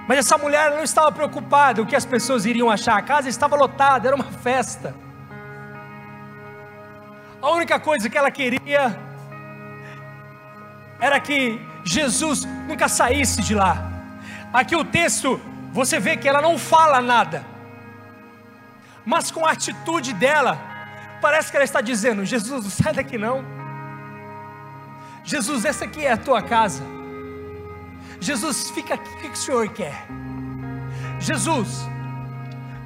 Mas 0.09 0.19
essa 0.19 0.37
mulher 0.37 0.73
não 0.73 0.83
estava 0.83 1.13
preocupada 1.13 1.81
o 1.81 1.87
que 1.87 1.95
as 1.95 2.05
pessoas 2.05 2.45
iriam 2.45 2.69
achar, 2.69 2.97
a 2.97 3.03
casa 3.03 3.29
estava 3.29 3.55
lotada, 3.55 4.09
era 4.09 4.17
uma 4.17 4.25
festa. 4.25 4.95
A 7.41 7.51
única 7.51 7.79
coisa 7.79 8.11
que 8.11 8.19
ela 8.19 8.31
queria 8.31 8.99
era 11.01 11.19
que 11.21 11.61
Jesus 11.85 12.45
nunca 12.69 12.89
saísse 12.89 13.43
de 13.43 13.55
lá. 13.55 13.91
Aqui 14.53 14.77
o 14.77 14.85
texto, 14.85 15.41
você 15.73 15.99
vê 15.99 16.17
que 16.17 16.29
ela 16.29 16.43
não 16.43 16.59
fala 16.59 17.01
nada, 17.01 17.45
mas 19.05 19.31
com 19.31 19.47
a 19.47 19.53
atitude 19.53 20.13
dela, 20.13 20.72
Parece 21.23 21.51
que 21.51 21.57
ela 21.57 21.65
está 21.65 21.81
dizendo: 21.81 22.25
Jesus, 22.25 22.65
não 22.65 22.71
sai 22.83 22.93
daqui 22.93 23.17
não. 23.17 23.45
Jesus, 25.25 25.65
essa 25.65 25.85
aqui 25.85 26.05
é 26.05 26.13
a 26.13 26.17
tua 26.17 26.43
casa. 26.43 26.83
Jesus, 28.21 28.71
fica 28.71 28.95
aqui, 28.95 29.09
o 29.09 29.19
que 29.19 29.29
o 29.29 29.37
Senhor 29.37 29.69
quer? 29.69 30.07
Jesus, 31.21 31.89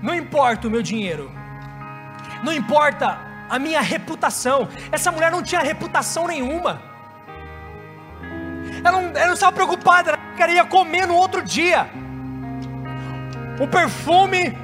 não 0.03 0.15
importa 0.15 0.69
o 0.69 0.71
meu 0.71 0.83
dinheiro, 0.83 1.31
não 2.45 2.53
importa 2.53 3.19
a 3.49 3.59
minha 3.59 3.81
reputação. 3.81 4.69
Essa 4.93 5.11
mulher 5.11 5.31
não 5.31 5.43
tinha 5.43 5.63
reputação 5.63 6.27
nenhuma. 6.27 6.83
Ela 8.85 8.93
não, 8.93 9.09
ela 9.09 9.27
não 9.29 9.35
estava 9.35 9.53
preocupada, 9.53 10.11
ela 10.11 10.19
queria 10.37 10.65
comer 10.65 11.07
no 11.07 11.15
outro 11.15 11.43
dia. 11.43 11.89
O 13.59 13.67
perfume 13.67 14.57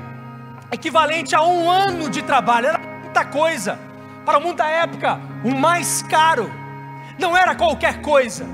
equivalente 0.71 1.35
a 1.35 1.43
um 1.43 1.71
ano 1.71 2.11
de 2.11 2.23
trabalho. 2.23 2.69
Ela 2.69 2.92
muita 3.13 3.25
coisa. 3.27 3.79
Para 4.25 4.39
o 4.39 4.41
mundo 4.41 4.57
da 4.57 4.69
época, 4.69 5.21
o 5.45 5.55
mais 5.55 6.03
caro 6.03 6.51
não 7.19 7.37
era 7.37 7.55
qualquer 7.55 8.01
coisa. 8.01 8.47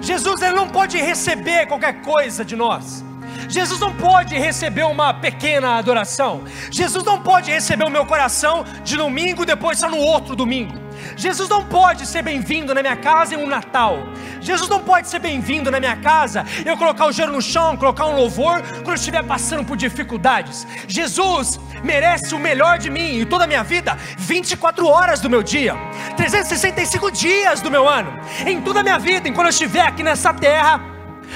Jesus 0.00 0.40
ele 0.42 0.54
não 0.54 0.68
pode 0.68 0.96
receber 0.98 1.66
qualquer 1.66 2.02
coisa 2.02 2.44
de 2.44 2.54
nós. 2.54 3.04
Jesus 3.48 3.80
não 3.80 3.92
pode 3.92 4.38
receber 4.38 4.84
uma 4.84 5.12
pequena 5.12 5.76
adoração. 5.76 6.44
Jesus 6.70 7.04
não 7.04 7.20
pode 7.20 7.50
receber 7.50 7.84
o 7.84 7.90
meu 7.90 8.06
coração 8.06 8.64
de 8.84 8.96
domingo 8.96 9.44
depois 9.44 9.78
só 9.78 9.88
no 9.88 9.98
outro 9.98 10.36
domingo. 10.36 10.85
Jesus 11.16 11.48
não 11.48 11.64
pode 11.64 12.06
ser 12.06 12.22
bem-vindo 12.22 12.74
na 12.74 12.82
minha 12.82 12.96
casa 12.96 13.34
em 13.34 13.38
um 13.38 13.46
Natal. 13.46 14.08
Jesus 14.40 14.68
não 14.68 14.80
pode 14.80 15.08
ser 15.08 15.18
bem-vindo 15.18 15.70
na 15.70 15.80
minha 15.80 15.96
casa 15.96 16.44
eu 16.64 16.76
colocar 16.76 17.06
o 17.06 17.12
gelo 17.12 17.32
no 17.32 17.42
chão, 17.42 17.76
colocar 17.76 18.06
um 18.06 18.16
louvor 18.16 18.62
quando 18.76 18.88
eu 18.88 18.94
estiver 18.94 19.22
passando 19.24 19.64
por 19.64 19.76
dificuldades. 19.76 20.66
Jesus 20.86 21.58
merece 21.82 22.34
o 22.34 22.38
melhor 22.38 22.78
de 22.78 22.90
mim 22.90 23.20
e 23.20 23.24
toda 23.24 23.44
a 23.44 23.46
minha 23.46 23.62
vida, 23.62 23.96
24 24.18 24.86
horas 24.86 25.20
do 25.20 25.30
meu 25.30 25.42
dia, 25.42 25.74
365 26.16 27.10
dias 27.10 27.60
do 27.60 27.70
meu 27.70 27.88
ano, 27.88 28.18
em 28.46 28.60
toda 28.60 28.80
a 28.80 28.82
minha 28.82 28.98
vida, 28.98 29.28
enquanto 29.28 29.46
eu 29.46 29.50
estiver 29.50 29.82
aqui 29.86 30.02
nessa 30.02 30.32
terra. 30.32 30.80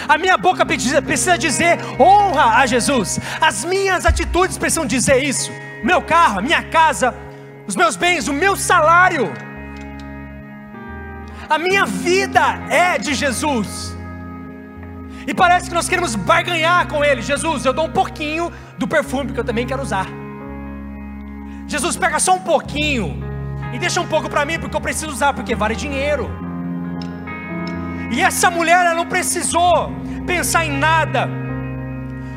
A 0.09 0.17
minha 0.17 0.37
boca 0.37 0.65
precisa 0.65 1.37
dizer 1.37 1.79
honra 1.99 2.59
a 2.59 2.67
Jesus. 2.67 3.19
As 3.41 3.65
minhas 3.65 4.07
atitudes 4.07 4.57
precisam 4.57 4.87
dizer 4.87 5.23
isso. 5.23 5.51
Meu 5.83 6.01
carro, 6.01 6.39
a 6.39 6.43
minha 6.43 6.63
casa, 6.63 7.15
os 7.67 7.75
meus 7.75 7.97
bens, 7.97 8.29
o 8.29 8.33
meu 8.33 8.55
salário 8.55 9.33
a 11.51 11.59
minha 11.59 11.85
vida 11.85 12.41
é 12.71 12.97
de 12.97 13.13
Jesus. 13.13 13.97
E 15.27 15.35
parece 15.35 15.69
que 15.69 15.75
nós 15.75 15.89
queremos 15.89 16.15
barganhar 16.15 16.87
com 16.87 17.05
Ele. 17.05 17.21
Jesus, 17.21 17.65
eu 17.65 17.73
dou 17.73 17.87
um 17.87 17.91
pouquinho 17.91 18.53
do 18.79 18.87
perfume 18.87 19.33
que 19.33 19.41
eu 19.41 19.45
também 19.45 19.67
quero 19.67 19.83
usar. 19.83 20.07
Jesus, 21.67 21.97
pega 21.97 22.21
só 22.21 22.37
um 22.37 22.41
pouquinho 22.41 23.21
e 23.73 23.79
deixa 23.81 24.01
um 24.01 24.07
pouco 24.07 24.31
para 24.31 24.45
mim 24.45 24.61
porque 24.61 24.77
eu 24.77 24.81
preciso 24.81 25.11
usar, 25.11 25.33
porque 25.35 25.57
vale 25.57 25.75
dinheiro. 25.75 26.31
E 28.13 28.23
essa 28.23 28.49
mulher, 28.49 28.87
ela 28.87 28.95
não 28.95 29.07
precisou 29.07 29.93
pensar 30.25 30.65
em 30.65 30.71
nada. 30.71 31.29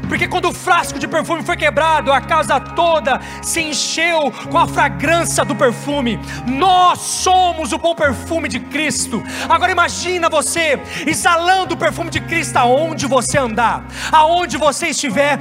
Porque 0.07 0.27
quando 0.27 0.49
o 0.49 0.53
frasco 0.53 0.99
de 0.99 1.07
perfume 1.07 1.43
foi 1.43 1.57
quebrado, 1.57 2.11
a 2.11 2.21
casa 2.21 2.59
toda 2.59 3.19
se 3.41 3.61
encheu 3.61 4.31
com 4.51 4.57
a 4.57 4.67
fragrância 4.67 5.43
do 5.43 5.55
perfume. 5.55 6.19
Nós 6.45 6.99
somos 6.99 7.71
o 7.71 7.77
bom 7.77 7.95
perfume 7.95 8.47
de 8.47 8.59
Cristo. 8.59 9.23
Agora 9.49 9.71
imagina 9.71 10.29
você 10.29 10.79
exalando 11.07 11.73
o 11.73 11.77
perfume 11.77 12.09
de 12.09 12.19
Cristo 12.19 12.57
aonde 12.57 13.07
você 13.07 13.37
andar, 13.37 13.85
aonde 14.11 14.57
você 14.57 14.87
estiver, 14.87 15.39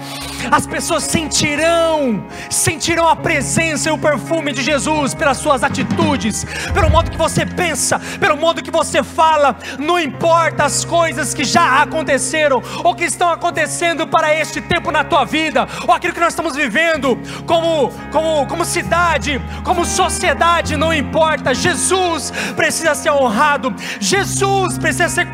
as 0.51 0.67
pessoas 0.67 1.05
sentirão, 1.05 2.25
sentirão 2.51 3.07
a 3.07 3.15
presença 3.15 3.89
e 3.89 3.93
o 3.93 3.99
perfume 3.99 4.53
de 4.53 4.63
Jesus 4.63 5.13
pelas 5.15 5.37
suas 5.37 5.63
atitudes, 5.63 6.47
pelo 6.73 6.89
modo 6.89 7.11
que 7.11 7.19
você 7.19 7.45
pensa, 7.45 8.01
pelo 8.19 8.37
modo 8.37 8.63
que 8.63 8.71
você 8.71 9.03
fala, 9.03 9.57
não 9.79 9.99
importa 9.99 10.65
as 10.65 10.85
coisas 10.85 11.35
que 11.35 11.45
já 11.45 11.83
aconteceram 11.83 12.63
ou 12.83 12.95
que 12.95 13.05
estão 13.05 13.31
acontecendo 13.31 14.07
para 14.07 14.35
este 14.35 14.62
tempo 14.63 14.91
na 14.91 15.05
tua 15.05 15.25
vida, 15.25 15.67
ou 15.87 15.95
aquilo 15.95 16.15
que 16.15 16.21
nós 16.21 16.33
estamos 16.33 16.55
vivendo 16.55 17.19
como, 17.47 17.91
como, 18.11 18.47
como 18.47 18.65
cidade, 18.65 19.41
como 19.65 19.85
sociedade, 19.85 20.77
não 20.77 20.93
importa. 20.93 21.55
Jesus 21.55 22.33
precisa 22.57 22.95
ser 22.95 23.11
honrado, 23.11 23.75
Jesus 24.01 24.79
precisa 24.79 25.09
ser 25.09 25.27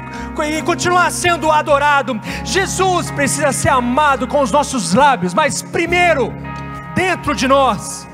e 0.47 0.63
continuar 0.63 1.11
sendo 1.11 1.51
adorado. 1.51 2.21
Jesus 2.45 3.11
precisa 3.11 3.53
ser 3.53 3.71
amado 3.71 4.27
com 4.27 4.41
os 4.41 4.53
nossos 4.53 4.95
lábios, 4.95 5.35
mas 5.35 5.63
primeiro, 5.63 6.33
dentro 6.95 7.35
de 7.35 7.49
nós. 7.49 8.07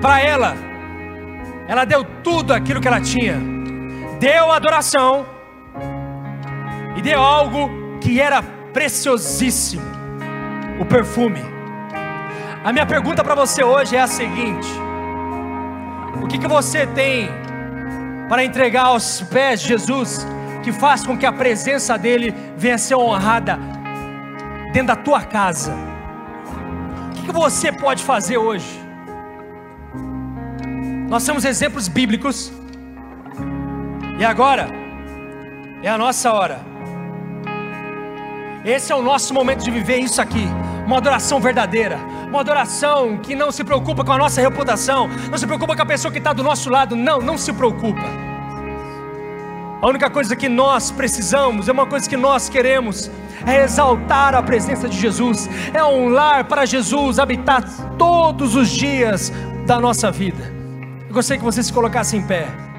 Para 0.00 0.20
ela, 0.20 0.56
ela 1.68 1.84
deu 1.84 2.04
tudo 2.04 2.52
aquilo 2.52 2.80
que 2.80 2.88
ela 2.88 3.00
tinha, 3.00 3.38
deu 4.18 4.50
adoração 4.50 5.26
e 6.96 7.02
deu 7.02 7.20
algo 7.20 7.79
que 8.00 8.20
era 8.20 8.42
preciosíssimo: 8.72 9.82
o 10.80 10.84
perfume. 10.84 11.40
A 12.64 12.72
minha 12.72 12.86
pergunta 12.86 13.22
para 13.22 13.34
você 13.34 13.62
hoje 13.62 13.96
é 13.96 14.00
a 14.00 14.06
seguinte: 14.06 14.68
o 16.22 16.26
que, 16.26 16.38
que 16.38 16.48
você 16.48 16.86
tem 16.86 17.28
para 18.28 18.44
entregar 18.44 18.86
aos 18.86 19.22
pés 19.22 19.60
de 19.60 19.68
Jesus 19.68 20.26
que 20.62 20.72
faz 20.72 21.06
com 21.06 21.16
que 21.16 21.26
a 21.26 21.32
presença 21.32 21.96
dele 21.96 22.34
venha 22.56 22.74
a 22.74 22.78
ser 22.78 22.94
honrada 22.94 23.58
dentro 24.72 24.88
da 24.88 24.96
tua 24.96 25.22
casa? 25.22 25.72
O 25.72 27.14
que, 27.14 27.22
que 27.26 27.32
você 27.32 27.70
pode 27.72 28.02
fazer 28.02 28.38
hoje? 28.38 28.80
Nós 31.08 31.24
temos 31.24 31.44
exemplos 31.44 31.88
bíblicos, 31.88 32.52
e 34.18 34.24
agora 34.24 34.68
é 35.82 35.88
a 35.88 35.98
nossa 35.98 36.32
hora 36.32 36.69
esse 38.64 38.92
é 38.92 38.94
o 38.94 39.02
nosso 39.02 39.32
momento 39.32 39.64
de 39.64 39.70
viver 39.70 39.98
isso 39.98 40.20
aqui. 40.20 40.46
Uma 40.86 40.98
adoração 40.98 41.40
verdadeira, 41.40 41.98
uma 42.28 42.40
adoração 42.40 43.16
que 43.18 43.34
não 43.34 43.50
se 43.50 43.64
preocupa 43.64 44.04
com 44.04 44.12
a 44.12 44.18
nossa 44.18 44.40
reputação, 44.40 45.08
não 45.30 45.38
se 45.38 45.46
preocupa 45.46 45.74
com 45.74 45.82
a 45.82 45.86
pessoa 45.86 46.12
que 46.12 46.18
está 46.18 46.32
do 46.32 46.42
nosso 46.42 46.68
lado, 46.68 46.96
não, 46.96 47.20
não 47.20 47.38
se 47.38 47.52
preocupa. 47.52 48.02
A 49.80 49.86
única 49.88 50.10
coisa 50.10 50.36
que 50.36 50.48
nós 50.48 50.90
precisamos, 50.90 51.68
é 51.68 51.72
uma 51.72 51.86
coisa 51.86 52.08
que 52.08 52.16
nós 52.16 52.50
queremos, 52.50 53.10
é 53.46 53.64
exaltar 53.64 54.34
a 54.34 54.42
presença 54.42 54.88
de 54.88 54.98
Jesus, 54.98 55.48
é 55.72 55.82
um 55.82 56.10
lar 56.10 56.44
para 56.44 56.66
Jesus 56.66 57.18
habitar 57.18 57.64
todos 57.96 58.56
os 58.56 58.68
dias 58.68 59.32
da 59.64 59.80
nossa 59.80 60.10
vida. 60.10 60.52
Eu 61.08 61.14
gostaria 61.14 61.38
que 61.38 61.44
você 61.44 61.62
se 61.62 61.72
colocasse 61.72 62.14
em 62.16 62.22
pé. 62.22 62.69